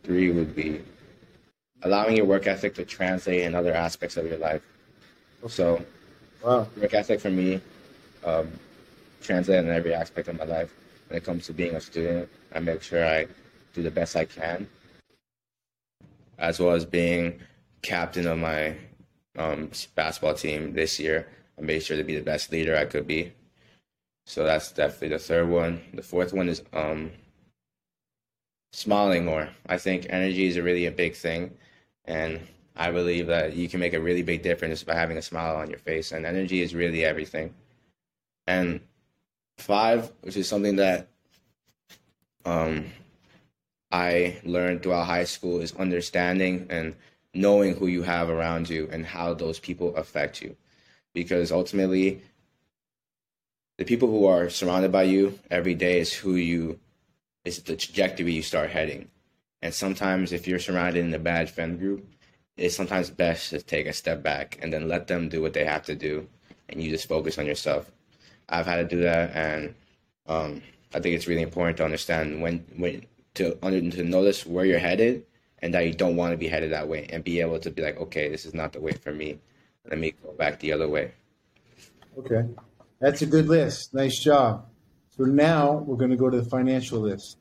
Three 0.04 0.32
would 0.32 0.56
be 0.56 0.82
allowing 1.84 2.18
your 2.18 2.26
work 2.26 2.48
ethic 2.48 2.74
to 2.76 2.86
translate 2.86 3.42
in 3.42 3.56
other 3.56 3.74
aspects 3.74 4.18
of 4.18 4.26
your 4.26 4.38
life. 4.38 4.62
So, 5.48 5.84
Wow. 6.44 6.68
work 6.80 6.94
ethic 6.94 7.20
for 7.22 7.30
me 7.30 7.62
um, 8.26 8.52
translated 9.22 9.66
in 9.66 9.72
every 9.72 9.94
aspect 9.94 10.28
of 10.28 10.38
my 10.38 10.46
life. 10.46 10.74
When 11.08 11.18
it 11.18 11.24
comes 11.24 11.46
to 11.48 11.54
being 11.54 11.76
a 11.76 11.82
student, 11.82 12.30
I 12.54 12.60
make 12.60 12.82
sure 12.82 13.06
I 13.06 13.28
do 13.74 13.82
the 13.82 13.92
best 13.92 14.16
I 14.16 14.26
can, 14.26 14.68
as 16.38 16.60
well 16.60 16.72
as 16.72 16.86
being 16.86 17.40
captain 17.82 18.28
of 18.28 18.38
my 18.38 18.76
um, 19.38 19.72
basketball 19.96 20.36
team 20.36 20.74
this 20.74 21.00
year. 21.00 21.28
I 21.58 21.62
made 21.62 21.84
sure 21.84 21.98
to 21.98 22.04
be 22.04 22.16
the 22.16 22.24
best 22.24 22.52
leader 22.52 22.76
I 22.76 22.86
could 22.86 23.08
be. 23.08 23.34
So 24.26 24.44
that's 24.44 24.72
definitely 24.72 25.10
the 25.10 25.20
third 25.20 25.50
one. 25.50 25.82
The 25.94 26.02
fourth 26.02 26.34
one 26.34 26.50
is 26.50 26.64
um, 26.72 27.12
smiling 28.72 29.26
more. 29.26 29.50
I 29.68 29.78
think 29.78 30.08
energy 30.10 30.48
is 30.48 30.58
a 30.58 30.64
really 30.64 30.86
a 30.86 30.92
big 30.92 31.16
thing, 31.16 31.52
and 32.06 32.40
I 32.76 32.92
believe 32.92 33.28
that 33.28 33.56
you 33.56 33.68
can 33.68 33.80
make 33.80 33.94
a 33.94 34.02
really 34.02 34.24
big 34.24 34.42
difference 34.42 34.84
by 34.84 34.96
having 34.96 35.18
a 35.18 35.22
smile 35.22 35.58
on 35.58 35.70
your 35.70 35.80
face, 35.80 36.12
and 36.12 36.26
energy 36.26 36.62
is 36.62 36.74
really 36.74 37.04
everything. 37.04 37.54
And 38.48 38.82
five, 39.58 40.12
which 40.22 40.38
is 40.38 40.48
something 40.48 40.78
that 40.78 41.08
um, 42.46 42.86
I 43.94 44.42
learned 44.44 44.82
throughout 44.82 45.06
high 45.06 45.24
school, 45.26 45.62
is 45.62 45.76
understanding 45.76 46.66
and 46.72 46.96
knowing 47.34 47.76
who 47.76 47.86
you 47.86 48.02
have 48.04 48.28
around 48.28 48.68
you 48.68 48.90
and 48.92 49.06
how 49.06 49.36
those 49.36 49.60
people 49.60 49.96
affect 49.96 50.42
you. 50.42 50.56
Because 51.14 51.52
ultimately, 51.52 52.24
the 53.78 53.86
people 53.86 54.10
who 54.10 54.26
are 54.26 54.50
surrounded 54.50 54.92
by 54.92 55.04
you 55.04 55.40
every 55.52 55.76
day 55.76 56.00
is 56.00 56.12
who 56.12 56.36
you, 56.36 56.80
is 57.46 57.62
the 57.62 57.76
trajectory 57.76 58.34
you 58.34 58.42
start 58.42 58.72
heading. 58.72 59.10
And 59.62 59.74
sometimes, 59.74 60.34
if 60.34 60.48
you're 60.48 60.60
surrounded 60.60 61.06
in 61.06 61.14
a 61.14 61.20
bad 61.20 61.52
friend 61.52 61.78
group, 61.80 62.06
it's 62.58 62.76
sometimes 62.76 63.12
best 63.12 63.52
to 63.52 63.62
take 63.62 63.86
a 63.86 63.94
step 63.94 64.24
back 64.24 64.58
and 64.62 64.74
then 64.74 64.88
let 64.88 65.08
them 65.08 65.30
do 65.30 65.42
what 65.42 65.54
they 65.54 65.66
have 65.66 65.84
to 65.84 65.96
do, 65.96 66.28
and 66.68 66.82
you 66.82 66.90
just 66.90 67.08
focus 67.08 67.38
on 67.38 67.46
yourself. 67.46 67.92
I've 68.50 68.66
had 68.66 68.78
to 68.78 68.96
do 68.96 69.02
that, 69.04 69.36
and 69.36 69.76
um, 70.28 70.62
I 70.94 71.00
think 71.00 71.16
it's 71.16 71.28
really 71.28 71.42
important 71.42 71.78
to 71.78 71.86
understand 71.86 72.42
when 72.42 72.66
when 72.76 73.06
to 73.36 73.56
to 73.56 74.04
notice 74.04 74.46
where 74.46 74.66
you're 74.66 74.80
headed 74.80 75.26
and 75.60 75.74
that 75.74 75.88
you 75.88 75.94
don't 75.94 76.16
want 76.16 76.32
to 76.34 76.38
be 76.38 76.48
headed 76.48 76.72
that 76.72 76.88
way 76.88 77.08
and 77.12 77.24
be 77.24 77.40
able 77.40 77.60
to 77.60 77.72
be 77.72 77.82
like, 77.82 77.98
okay, 77.98 78.30
this 78.30 78.46
is 78.46 78.54
not 78.54 78.74
the 78.74 78.82
way 78.82 78.92
for 78.92 79.14
me. 79.14 79.40
Let 79.90 79.98
me 80.00 80.14
go 80.24 80.32
back 80.34 80.60
the 80.60 80.72
other 80.74 80.88
way. 80.90 81.12
Okay. 82.18 82.46
That's 83.00 83.22
a 83.22 83.26
good 83.26 83.48
list. 83.48 83.94
Nice 83.94 84.20
job. 84.20 84.66
So 85.18 85.24
now 85.24 85.74
we're 85.74 85.98
going 85.98 86.12
to 86.12 86.18
go 86.18 86.30
to 86.30 86.42
the 86.42 86.50
financial 86.50 87.00
list. 87.00 87.38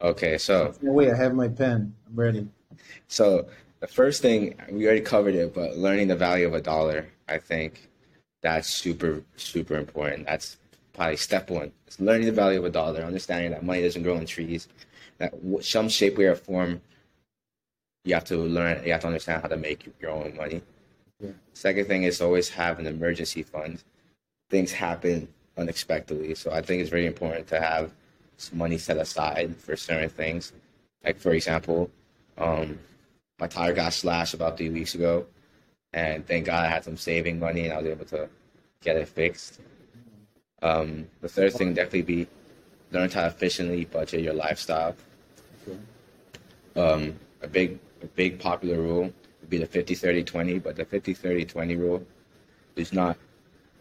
Okay, 0.00 0.38
so 0.38 0.74
No, 0.82 0.92
wait, 0.92 1.10
I 1.10 1.16
have 1.16 1.34
my 1.34 1.48
pen. 1.48 1.94
I'm 2.06 2.16
ready. 2.16 2.48
so 3.08 3.46
the 3.80 3.86
first 3.86 4.22
thing 4.22 4.54
we 4.70 4.86
already 4.86 5.00
covered 5.00 5.34
it, 5.34 5.54
but 5.54 5.76
learning 5.76 6.08
the 6.08 6.16
value 6.16 6.46
of 6.46 6.54
a 6.54 6.60
dollar, 6.60 7.08
I 7.28 7.38
think 7.38 7.88
that's 8.42 8.68
super 8.68 9.22
super 9.36 9.76
important. 9.76 10.26
That's 10.26 10.56
probably 10.92 11.16
step 11.16 11.50
one. 11.50 11.72
It's 11.86 12.00
learning 12.00 12.26
the 12.26 12.32
value 12.32 12.58
of 12.58 12.64
a 12.64 12.70
dollar, 12.70 13.02
understanding 13.02 13.50
that 13.52 13.64
money 13.64 13.82
doesn't 13.82 14.02
grow 14.02 14.16
on 14.16 14.26
trees, 14.26 14.68
some 15.60 15.88
shape, 15.88 16.18
way, 16.18 16.26
or 16.26 16.34
form, 16.34 16.80
you 18.04 18.14
have 18.14 18.24
to 18.24 18.36
learn. 18.36 18.84
You 18.84 18.92
have 18.92 19.00
to 19.02 19.06
understand 19.08 19.42
how 19.42 19.48
to 19.48 19.56
make 19.56 19.90
your 20.00 20.10
own 20.10 20.36
money. 20.36 20.62
Yeah. 21.20 21.30
Second 21.52 21.86
thing 21.86 22.02
is 22.04 22.20
always 22.20 22.48
have 22.50 22.78
an 22.78 22.86
emergency 22.86 23.42
fund. 23.42 23.82
Things 24.50 24.72
happen 24.72 25.28
unexpectedly, 25.56 26.34
so 26.34 26.50
I 26.50 26.60
think 26.60 26.80
it's 26.80 26.90
very 26.90 27.06
important 27.06 27.46
to 27.48 27.60
have 27.60 27.92
some 28.36 28.58
money 28.58 28.78
set 28.78 28.96
aside 28.96 29.56
for 29.56 29.76
certain 29.76 30.08
things. 30.08 30.52
Like 31.04 31.18
for 31.18 31.32
example, 31.32 31.90
um, 32.38 32.78
my 33.38 33.46
tire 33.46 33.72
got 33.72 33.92
slashed 33.92 34.34
about 34.34 34.56
three 34.56 34.70
weeks 34.70 34.94
ago, 34.94 35.26
and 35.92 36.26
thank 36.26 36.46
God 36.46 36.64
I 36.64 36.68
had 36.68 36.84
some 36.84 36.96
saving 36.96 37.38
money 37.38 37.64
and 37.64 37.72
I 37.72 37.78
was 37.78 37.86
able 37.86 38.04
to 38.06 38.28
get 38.82 38.96
it 38.96 39.08
fixed. 39.08 39.60
Um, 40.62 41.06
the 41.20 41.28
third 41.28 41.52
thing 41.52 41.74
definitely 41.74 42.02
be 42.02 42.26
learn 42.90 43.08
to 43.10 43.26
efficiently 43.26 43.84
budget 43.84 44.22
your 44.22 44.34
lifestyle. 44.34 44.96
Um, 46.76 47.18
a 47.42 47.48
big 47.48 47.78
a 48.02 48.06
big 48.06 48.38
popular 48.38 48.80
rule 48.80 49.12
would 49.40 49.50
be 49.50 49.58
the 49.58 49.66
50 49.66 49.94
30 49.94 50.24
20, 50.24 50.58
but 50.58 50.76
the 50.76 50.84
50 50.84 51.14
30 51.14 51.44
20 51.44 51.76
rule 51.76 52.06
is 52.76 52.92
not 52.92 53.16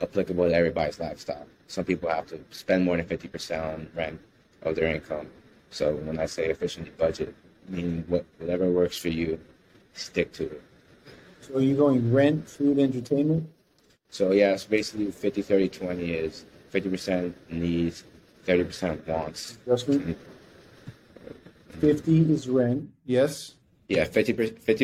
applicable 0.01 0.49
to 0.49 0.53
everybody's 0.53 0.99
lifestyle. 0.99 1.47
Some 1.67 1.85
people 1.85 2.09
have 2.09 2.27
to 2.27 2.39
spend 2.51 2.85
more 2.85 2.97
than 2.97 3.05
50% 3.05 3.73
on 3.73 3.87
rent 3.95 4.19
of 4.61 4.75
their 4.75 4.93
income. 4.93 5.27
So 5.69 5.95
when 5.95 6.19
I 6.19 6.25
say 6.25 6.47
efficiently 6.49 6.91
budget, 6.97 7.33
meaning 7.67 8.03
what, 8.07 8.25
whatever 8.37 8.69
works 8.69 8.97
for 8.97 9.09
you, 9.09 9.39
stick 9.93 10.31
to 10.33 10.43
it. 10.43 10.61
So 11.41 11.55
are 11.55 11.61
you 11.61 11.75
going 11.75 12.13
rent, 12.13 12.47
food, 12.47 12.79
entertainment? 12.79 13.49
So 14.09 14.31
yeah, 14.31 14.51
it's 14.51 14.65
basically 14.65 15.09
50 15.11 15.41
30 15.41 15.69
20 15.69 16.11
is 16.13 16.45
50% 16.71 17.33
needs, 17.49 18.03
30% 18.45 19.07
wants. 19.07 19.57
Adjustment? 19.65 20.17
50 21.79 22.31
is 22.31 22.47
rent. 22.47 22.89
Yes. 23.05 23.55
Yeah, 23.87 24.05
50 24.05 24.33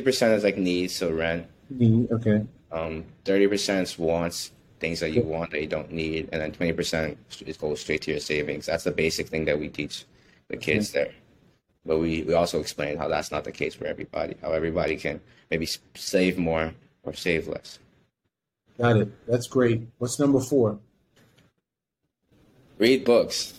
percent 0.02 0.34
is 0.34 0.44
like 0.44 0.58
needs, 0.58 0.96
so 0.96 1.12
rent. 1.12 1.48
Need. 1.70 2.12
Okay. 2.12 2.46
Um, 2.72 3.06
30% 3.26 3.82
is 3.82 3.98
wants, 3.98 4.52
things 4.80 5.00
that 5.00 5.12
you 5.12 5.22
want 5.22 5.52
that 5.52 5.62
you 5.62 5.68
don't 5.68 5.92
need, 5.92 6.30
and 6.32 6.42
then 6.42 6.52
20% 6.52 7.18
is 7.46 7.58
goes 7.58 7.82
straight 7.82 8.02
to 8.04 8.12
your 8.12 8.20
savings. 8.20 8.68
That's 8.68 8.84
the 8.84 8.92
basic 8.92 9.28
thing 9.28 9.46
that 9.46 9.60
we 9.60 9.70
teach 9.70 10.06
the 10.48 10.58
kids 10.58 10.92
there. 10.92 11.12
But 11.86 12.00
we, 12.00 12.24
we 12.24 12.34
also 12.34 12.60
explain 12.60 12.98
how 12.98 13.08
that's 13.08 13.32
not 13.32 13.44
the 13.44 13.52
case 13.52 13.74
for 13.74 13.86
everybody, 13.86 14.36
how 14.42 14.52
everybody 14.52 14.98
can 14.98 15.20
maybe 15.50 15.68
save 15.96 16.38
more 16.38 16.74
or 17.04 17.14
save 17.14 17.48
less. 17.48 17.80
Got 18.78 18.98
it. 18.98 19.28
That's 19.28 19.48
great. 19.48 19.88
What's 19.98 20.20
number 20.20 20.40
four? 20.40 20.80
Read 22.78 23.04
books. 23.04 23.54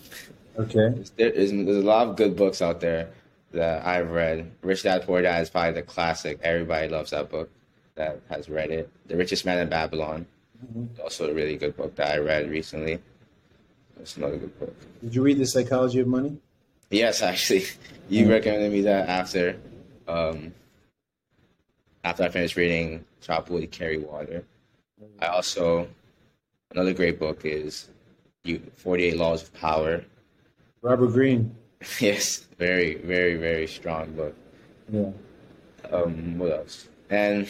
Okay. 0.58 0.94
There 1.16 1.30
is, 1.30 1.50
there's 1.50 1.76
a 1.76 1.82
lot 1.82 2.08
of 2.08 2.16
good 2.16 2.36
books 2.36 2.62
out 2.62 2.80
there 2.80 3.10
that 3.52 3.84
I've 3.86 4.10
read. 4.10 4.50
Rich 4.62 4.84
Dad 4.84 5.02
Poor 5.04 5.22
Dad 5.22 5.42
is 5.42 5.50
probably 5.50 5.72
the 5.72 5.82
classic. 5.82 6.38
Everybody 6.42 6.88
loves 6.88 7.10
that 7.10 7.30
book 7.30 7.50
that 7.94 8.20
has 8.28 8.48
read 8.48 8.70
it. 8.70 8.90
The 9.06 9.16
Richest 9.16 9.44
Man 9.44 9.58
in 9.58 9.68
Babylon, 9.68 10.26
also 11.02 11.30
a 11.30 11.34
really 11.34 11.56
good 11.56 11.76
book 11.76 11.94
that 11.96 12.12
I 12.12 12.18
read 12.18 12.50
recently. 12.50 12.98
That's 13.96 14.16
another 14.16 14.38
good 14.38 14.58
book. 14.58 14.74
Did 15.02 15.14
you 15.14 15.22
read 15.22 15.38
The 15.38 15.46
Psychology 15.46 16.00
of 16.00 16.06
Money? 16.06 16.38
Yes, 16.90 17.22
actually, 17.30 17.64
you 18.08 18.30
recommended 18.30 18.72
me 18.72 18.82
that 18.82 19.08
after, 19.08 19.56
um, 20.08 20.54
after 22.04 22.24
I 22.24 22.28
finished 22.28 22.56
reading 22.56 23.04
Chop 23.20 23.50
Wood, 23.50 23.70
Carry 23.70 23.98
Water. 23.98 24.44
I 25.20 25.26
also 25.26 25.88
another 26.72 26.92
great 26.94 27.18
book 27.18 27.44
is 27.44 27.88
you 28.44 28.60
Forty 28.76 29.04
Eight 29.04 29.16
Laws 29.16 29.42
of 29.42 29.54
Power. 29.54 30.04
Robert 30.82 31.08
Greene. 31.08 31.54
yes, 32.00 32.46
very, 32.58 32.94
very, 32.96 33.36
very 33.36 33.66
strong 33.66 34.12
book. 34.12 34.34
Yeah. 34.90 35.10
Um, 35.90 36.38
what 36.38 36.52
else? 36.52 36.88
And 37.08 37.48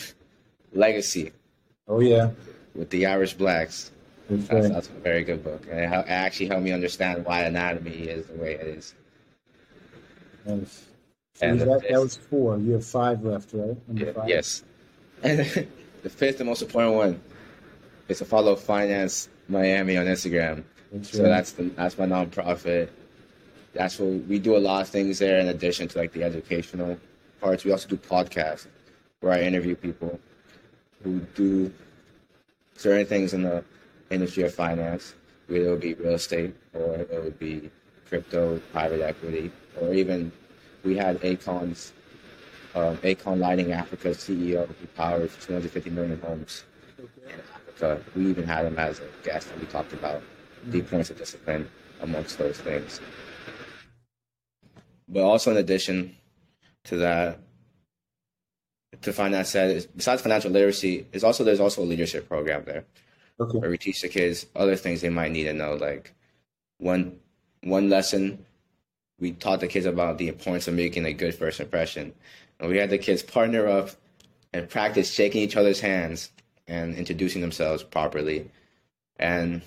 Legacy 0.73 1.33
Oh, 1.89 2.01
yeah. 2.01 2.31
with 2.75 2.91
the 2.91 3.07
All 3.07 3.25
Blacks. 3.37 3.91
That's 4.29 4.47
That's, 4.47 4.65
right. 4.67 4.73
that's 4.73 4.89
a 4.89 4.93
very 4.93 5.25
good 5.25 5.43
book, 5.43 5.67
and 5.69 5.81
it, 5.81 5.87
actually 6.07 6.47
helped 6.47 6.63
me 6.63 6.71
understand 6.71 7.25
why 7.25 7.41
anatomy 7.43 7.91
is 7.91 8.27
the 8.27 8.35
way 8.35 8.55
it 8.55 8.61
is. 8.61 8.95
Nice. 10.47 10.87
So 11.35 11.47
And 11.47 11.61
that, 11.63 11.83
that 11.91 12.01
was 12.01 12.17
four. 12.17 12.57
You 12.59 12.75
have 12.75 12.87
five 12.87 13.25
left, 13.25 13.51
right? 13.53 13.77
Yeah, 13.93 14.13
five? 14.13 14.29
yes. 14.29 14.63
And 15.25 15.41
the 16.03 16.09
fifth 16.11 16.39
and 16.39 16.49
most 16.49 16.63
important 16.63 16.95
one 16.95 17.21
is 18.09 18.19
to 18.19 18.25
follow 18.25 18.55
Finance 18.55 19.29
Miami 19.49 19.97
on 19.97 20.07
Instagram. 20.07 20.63
That's 20.93 21.11
So 21.11 21.23
that's 21.25 21.53
the 21.53 21.65
that's 21.65 21.99
my 21.99 22.07
nonprofit. 22.07 22.91
That's 23.73 23.99
what 23.99 24.27
we 24.27 24.39
do 24.39 24.57
a 24.57 24.59
lot 24.59 24.83
of 24.83 24.89
things 24.89 25.19
there 25.19 25.39
in 25.39 25.49
addition 25.49 25.89
to 25.89 25.99
like 25.99 26.13
the 26.13 26.25
educational 26.25 26.99
parts. 27.41 27.65
We 27.65 27.73
also 27.73 27.89
do 27.89 27.97
podcasts 27.97 28.67
where 29.21 29.33
I 29.33 29.43
interview 29.43 29.77
people 29.77 30.19
who 31.03 31.21
do 31.35 31.73
certain 32.77 33.07
things 33.07 33.33
in 33.33 33.43
the 33.43 33.65
industry 34.11 34.43
of 34.43 34.55
finance. 34.55 35.15
Whether 35.47 35.67
it 35.67 35.71
would 35.71 35.81
be 35.81 35.95
real 35.95 36.15
estate 36.15 36.55
or 36.75 36.95
it 36.95 37.25
would 37.25 37.39
be 37.39 37.71
crypto, 38.09 38.59
private 38.73 39.03
equity, 39.03 39.51
or 39.81 39.93
even 39.95 40.33
we 40.85 40.97
had 40.97 41.21
Akon's 41.21 41.93
um, 42.75 42.97
Akon 42.99 43.39
Lighting 43.39 43.73
Africa's 43.73 44.19
CEO 44.19 44.67
who 44.67 44.87
powers 44.89 45.37
250 45.41 45.91
million 45.91 46.21
homes 46.21 46.65
in 46.99 47.41
Africa. 47.55 48.01
We 48.15 48.27
even 48.27 48.45
had 48.45 48.67
him 48.67 48.79
as 48.79 49.01
a 49.01 49.09
guest 49.25 49.51
and 49.51 49.61
we 49.61 49.67
talked 49.67 49.93
about 49.93 50.23
the 50.67 50.83
points 50.83 51.11
of 51.11 51.19
discipline 51.19 51.69
amongst 52.01 52.39
those 52.39 52.59
things. 52.59 53.01
But 55.13 55.23
also 55.25 55.51
in 55.51 55.57
addition 55.57 56.17
to 56.85 56.97
that, 56.99 57.41
to 59.03 59.13
find 59.13 59.35
that 59.35 59.47
said, 59.47 59.87
besides 59.97 60.23
financial 60.23 60.51
literacy, 60.51 61.07
is 61.13 61.25
also 61.25 61.43
there's 61.43 61.61
also 61.61 61.83
a 61.83 61.85
leadership 61.85 62.29
program 62.29 62.65
there 62.65 62.85
Okay. 63.41 63.59
where 63.59 63.71
we 63.71 63.79
teach 63.79 64.03
the 64.03 64.09
kids 64.09 64.47
other 64.55 64.77
things 64.77 65.01
they 65.01 65.09
might 65.09 65.33
need 65.33 65.45
to 65.45 65.53
know. 65.53 65.75
Like 65.75 66.13
one 66.79 67.19
one 67.63 67.89
lesson, 67.91 68.45
we 69.19 69.33
taught 69.33 69.61
the 69.61 69.69
kids 69.69 69.87
about 69.87 70.19
the 70.19 70.29
importance 70.29 70.69
of 70.69 70.75
making 70.75 71.05
a 71.07 71.13
good 71.13 71.35
first 71.35 71.59
impression, 71.61 72.13
and 72.61 72.71
we 72.71 72.77
had 72.79 72.91
the 72.91 72.99
kids 72.99 73.23
partner 73.23 73.67
up 73.67 73.91
and 74.53 74.69
practice 74.69 75.13
shaking 75.13 75.43
each 75.43 75.57
other's 75.57 75.81
hands 75.81 76.31
and 76.69 76.95
introducing 76.95 77.41
themselves 77.41 77.83
properly, 77.83 78.49
and 79.19 79.63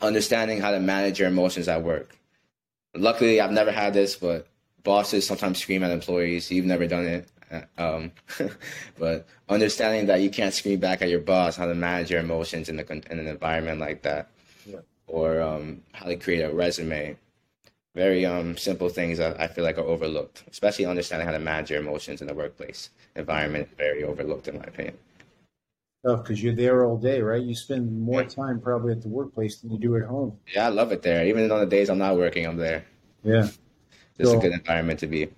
understanding 0.00 0.60
how 0.60 0.70
to 0.70 0.80
manage 0.80 1.18
your 1.18 1.28
emotions 1.28 1.66
at 1.68 1.82
work. 1.82 2.16
Luckily, 2.94 3.40
I've 3.40 3.52
never 3.52 3.72
had 3.72 3.94
this, 3.94 4.16
but 4.16 4.46
bosses 4.82 5.26
sometimes 5.26 5.58
scream 5.58 5.82
at 5.82 5.90
employees. 5.90 6.50
You've 6.50 6.64
never 6.66 6.86
done 6.86 7.06
it. 7.06 7.28
Uh, 7.50 7.62
Um, 7.78 8.12
but 8.98 9.26
understanding 9.48 10.06
that 10.06 10.20
you 10.20 10.30
can't 10.30 10.54
scream 10.54 10.78
back 10.80 11.02
at 11.02 11.08
your 11.08 11.20
boss, 11.20 11.56
how 11.56 11.66
to 11.66 11.74
manage 11.74 12.10
your 12.10 12.20
emotions 12.20 12.68
in, 12.68 12.76
the, 12.76 12.86
in 12.92 13.18
an 13.18 13.26
environment 13.26 13.80
like 13.80 14.02
that, 14.02 14.28
Yeah. 14.66 14.80
or 15.06 15.40
um, 15.40 15.82
how 15.92 16.06
to 16.06 16.16
create 16.16 16.42
a 16.42 16.52
resume. 16.54 17.16
Very 17.96 18.24
um, 18.24 18.56
simple 18.56 18.88
things 18.88 19.18
that 19.18 19.40
I 19.40 19.48
feel 19.48 19.64
like 19.64 19.76
are 19.78 19.80
overlooked, 19.94 20.44
especially 20.48 20.86
understanding 20.86 21.26
how 21.26 21.32
to 21.32 21.40
manage 21.40 21.70
your 21.70 21.80
emotions 21.80 22.20
in 22.20 22.28
the 22.28 22.34
workplace 22.34 22.90
environment. 23.16 23.68
Very 23.76 24.04
overlooked, 24.04 24.46
in 24.46 24.58
my 24.58 24.64
opinion. 24.64 24.96
because 26.04 26.40
you're 26.42 26.54
there 26.54 26.84
all 26.86 26.96
day, 26.96 27.20
right? 27.20 27.42
You 27.42 27.54
spend 27.56 27.90
more 28.00 28.22
Yeah. 28.22 28.28
time 28.28 28.60
probably 28.60 28.92
at 28.92 29.02
the 29.02 29.08
workplace 29.08 29.58
than 29.58 29.72
you 29.72 29.78
do 29.78 29.96
at 29.96 30.04
home. 30.04 30.38
Yeah, 30.54 30.66
I 30.66 30.68
love 30.70 30.92
it 30.92 31.02
there. 31.02 31.26
Even 31.26 31.50
on 31.50 31.58
the 31.60 31.66
days 31.66 31.90
I'm 31.90 31.98
not 31.98 32.16
working, 32.16 32.46
I'm 32.46 32.56
there. 32.56 32.84
Yeah. 33.24 33.48
It's 34.20 34.30
So- 34.30 34.38
a 34.38 34.42
good 34.42 34.52
environment 34.52 35.00
to 35.00 35.06
be. 35.06 35.28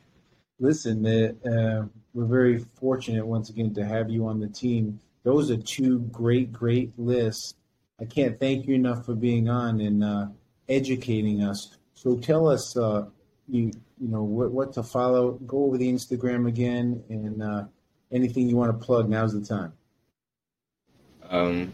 Listen, 0.59 1.07
uh, 1.07 1.33
uh, 1.49 1.87
we're 2.15 2.25
very 2.25 2.59
fortunate 2.59 3.25
once 3.27 3.49
again 3.49 3.73
to 3.75 3.85
have 3.85 4.11
you 4.11 4.27
on 4.27 4.41
the 4.41 4.49
team. 4.49 5.01
Those 5.23 5.51
are 5.51 5.57
two 5.57 6.01
great, 6.13 6.53
great 6.53 6.93
lists. 6.99 7.55
I 8.01 8.05
can't 8.05 8.39
thank 8.39 8.67
you 8.67 8.75
enough 8.75 9.07
for 9.07 9.15
being 9.15 9.49
on 9.49 9.81
and 9.81 10.03
uh, 10.03 10.27
educating 10.69 11.43
us. 11.43 11.77
So 11.95 12.17
tell 12.17 12.49
us, 12.49 12.77
uh, 12.77 13.07
you 13.49 13.71
you 14.01 14.09
know 14.09 14.25
what 14.25 14.51
what 14.51 14.73
to 14.73 14.83
follow. 14.83 15.33
Go 15.47 15.65
over 15.65 15.79
the 15.79 15.93
Instagram 15.93 16.49
again 16.49 17.03
and 17.09 17.43
uh, 17.43 17.65
anything 18.11 18.49
you 18.49 18.57
want 18.57 18.79
to 18.79 18.85
plug. 18.85 19.09
Now's 19.09 19.33
the 19.33 19.45
time. 19.45 19.73
Um, 21.31 21.73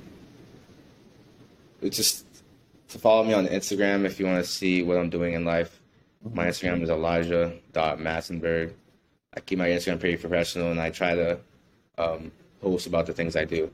just 1.83 2.27
to 2.88 2.99
follow 2.99 3.25
me 3.25 3.33
on 3.33 3.47
Instagram 3.47 4.05
if 4.05 4.21
you 4.21 4.27
want 4.27 4.44
to 4.44 4.51
see 4.51 4.83
what 4.83 4.99
I'm 4.99 5.09
doing 5.11 5.33
in 5.35 5.44
life. 5.47 5.78
My 6.25 6.47
Instagram 6.47 6.83
is 6.83 6.91
Elijah 6.91 7.55
Massenberg. 7.75 8.75
I 9.35 9.41
keep 9.41 9.59
my 9.59 9.69
Instagram 9.69 10.01
pretty 10.01 10.17
professional, 10.17 10.71
and 10.71 10.81
I 10.81 10.91
try 10.91 11.15
to 11.15 11.39
um, 11.97 12.33
post 12.61 12.87
about 12.87 13.07
the 13.07 13.13
things 13.13 13.37
I 13.37 13.45
do. 13.45 13.71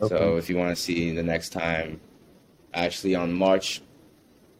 Okay. 0.00 0.14
So 0.14 0.36
if 0.36 0.50
you 0.50 0.56
want 0.56 0.76
to 0.76 0.80
see 0.80 1.14
the 1.14 1.22
next 1.22 1.50
time, 1.50 2.00
actually 2.74 3.14
on 3.14 3.32
March 3.32 3.80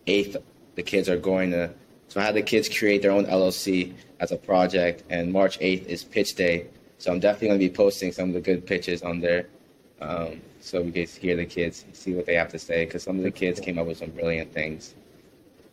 8th, 0.06 0.42
the 0.76 0.82
kids 0.82 1.08
are 1.08 1.18
going 1.18 1.50
to. 1.50 1.70
So 2.08 2.20
I 2.20 2.24
had 2.24 2.34
the 2.34 2.42
kids 2.42 2.68
create 2.68 3.02
their 3.02 3.10
own 3.10 3.26
LLC 3.26 3.94
as 4.20 4.32
a 4.32 4.36
project, 4.36 5.02
and 5.10 5.32
March 5.32 5.58
8th 5.58 5.86
is 5.86 6.04
pitch 6.04 6.34
day. 6.34 6.66
So 6.98 7.12
I'm 7.12 7.20
definitely 7.20 7.48
going 7.48 7.60
to 7.60 7.68
be 7.68 7.74
posting 7.74 8.12
some 8.12 8.28
of 8.28 8.34
the 8.34 8.40
good 8.40 8.64
pitches 8.66 9.02
on 9.02 9.20
there, 9.20 9.48
um, 10.00 10.40
so 10.60 10.80
we 10.80 10.92
can 10.92 11.06
hear 11.06 11.36
the 11.36 11.44
kids, 11.44 11.84
see 11.92 12.14
what 12.14 12.24
they 12.24 12.34
have 12.34 12.50
to 12.52 12.58
say. 12.58 12.86
Because 12.86 13.02
some 13.02 13.18
of 13.18 13.24
the 13.24 13.30
kids 13.30 13.60
came 13.60 13.78
up 13.78 13.86
with 13.86 13.98
some 13.98 14.10
brilliant 14.10 14.52
things. 14.54 14.94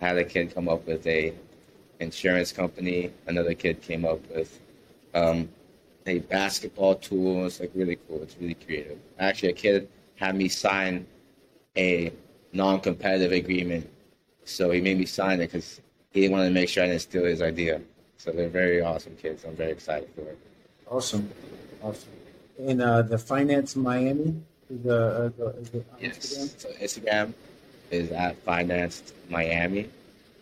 I 0.02 0.08
had 0.08 0.18
a 0.18 0.26
kid 0.26 0.54
come 0.54 0.68
up 0.68 0.86
with 0.86 1.08
a 1.08 1.34
insurance 2.00 2.52
company. 2.52 3.12
Another 3.28 3.54
kid 3.54 3.82
came 3.82 4.06
up 4.06 4.20
with 4.34 4.60
um, 5.14 5.50
a 6.06 6.20
basketball 6.20 6.96
tool. 6.96 7.46
It's 7.46 7.60
like 7.60 7.72
really 7.76 7.98
cool. 8.08 8.22
It's 8.24 8.36
really 8.40 8.56
creative. 8.56 8.98
Actually, 9.20 9.50
a 9.50 9.54
kid 9.54 9.88
had 10.16 10.36
me 10.36 10.48
sign 10.50 11.06
a 11.78 12.12
non-competitive 12.52 13.32
agreement, 13.32 13.90
so 14.46 14.70
he 14.72 14.82
made 14.82 14.98
me 14.98 15.06
sign 15.06 15.40
it 15.40 15.48
because 15.52 15.82
he 16.12 16.28
wanted 16.30 16.46
to 16.46 16.52
make 16.54 16.70
sure 16.70 16.84
I 16.84 16.88
didn't 16.88 17.02
steal 17.02 17.26
his 17.26 17.42
idea. 17.42 17.82
So 18.18 18.32
they're 18.32 18.48
very 18.50 18.82
awesome 18.82 19.16
kids. 19.16 19.44
I'm 19.44 19.56
very 19.56 19.72
excited 19.72 20.10
for 20.16 20.22
it. 20.22 20.38
Awesome, 20.90 21.30
awesome. 21.82 22.10
And 22.60 22.82
uh, 22.82 23.02
the 23.02 23.18
Finance 23.18 23.76
Miami, 23.76 24.36
the, 24.70 24.96
uh, 24.96 25.30
the, 25.38 25.70
the 25.72 25.84
Yes. 26.00 26.20
Instagram? 26.20 26.60
So 26.60 26.70
Instagram 26.70 27.34
is 27.92 28.12
at 28.12 28.38
Finance 28.44 29.14
Miami, 29.30 29.90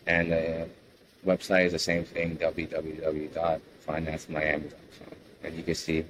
and 0.07 0.31
the 0.31 0.67
website 1.25 1.65
is 1.65 1.71
the 1.73 1.79
same 1.79 2.03
thing: 2.03 2.37
www.financemiami.com, 2.37 4.71
and 5.43 5.55
you 5.55 5.63
can 5.63 5.75
see 5.75 6.05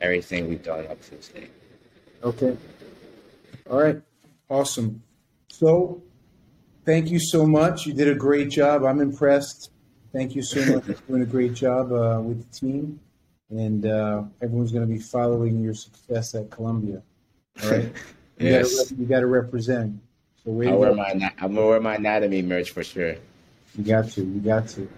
everything 0.00 0.48
we've 0.48 0.62
done 0.62 0.86
up 0.86 1.00
to 1.02 1.10
this 1.12 1.28
day. 1.28 1.48
Okay. 2.22 2.56
All 3.70 3.82
right. 3.82 4.00
Awesome. 4.48 5.02
So, 5.48 6.02
thank 6.84 7.10
you 7.10 7.18
so 7.18 7.46
much. 7.46 7.86
You 7.86 7.94
did 7.94 8.08
a 8.08 8.14
great 8.14 8.50
job. 8.50 8.84
I'm 8.84 9.00
impressed. 9.00 9.70
Thank 10.12 10.34
you 10.34 10.42
so 10.42 10.60
much 10.74 10.84
for 10.84 10.92
doing 11.08 11.22
a 11.22 11.26
great 11.26 11.54
job 11.54 11.92
uh, 11.92 12.20
with 12.22 12.50
the 12.50 12.58
team. 12.58 13.00
And 13.50 13.86
uh, 13.86 14.24
everyone's 14.42 14.72
going 14.72 14.86
to 14.86 14.92
be 14.92 14.98
following 15.00 15.62
your 15.62 15.74
success 15.74 16.34
at 16.34 16.50
Columbia. 16.50 17.02
All 17.62 17.70
right. 17.70 17.92
You 18.38 18.50
Yes. 18.50 18.90
Gotta, 18.90 19.00
you 19.00 19.06
got 19.06 19.20
to 19.20 19.28
represent. 19.28 19.98
So, 20.44 20.50
way 20.50 20.66
to 20.66 20.72
I'll, 20.72 20.78
wear 20.78 20.94
my, 20.94 21.32
I'm 21.40 21.54
gonna 21.54 21.66
wear 21.66 21.80
my 21.80 21.94
anatomy 21.94 22.42
merch 22.42 22.70
for 22.70 22.84
sure. 22.84 23.14
You 23.76 23.84
got 23.84 24.10
to. 24.10 24.24
You 24.24 24.40
got 24.40 24.68
to. 24.68 24.88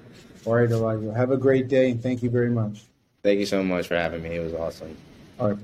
All 0.44 0.54
right, 0.54 0.70
Elijah. 0.70 1.12
Have 1.12 1.30
a 1.30 1.36
great 1.36 1.68
day 1.68 1.90
and 1.90 2.02
thank 2.02 2.22
you 2.22 2.30
very 2.30 2.50
much. 2.50 2.84
Thank 3.22 3.40
you 3.40 3.46
so 3.46 3.62
much 3.62 3.88
for 3.88 3.96
having 3.96 4.22
me. 4.22 4.36
It 4.36 4.40
was 4.40 4.54
awesome. 4.54 4.96
All 5.38 5.50
right. 5.50 5.58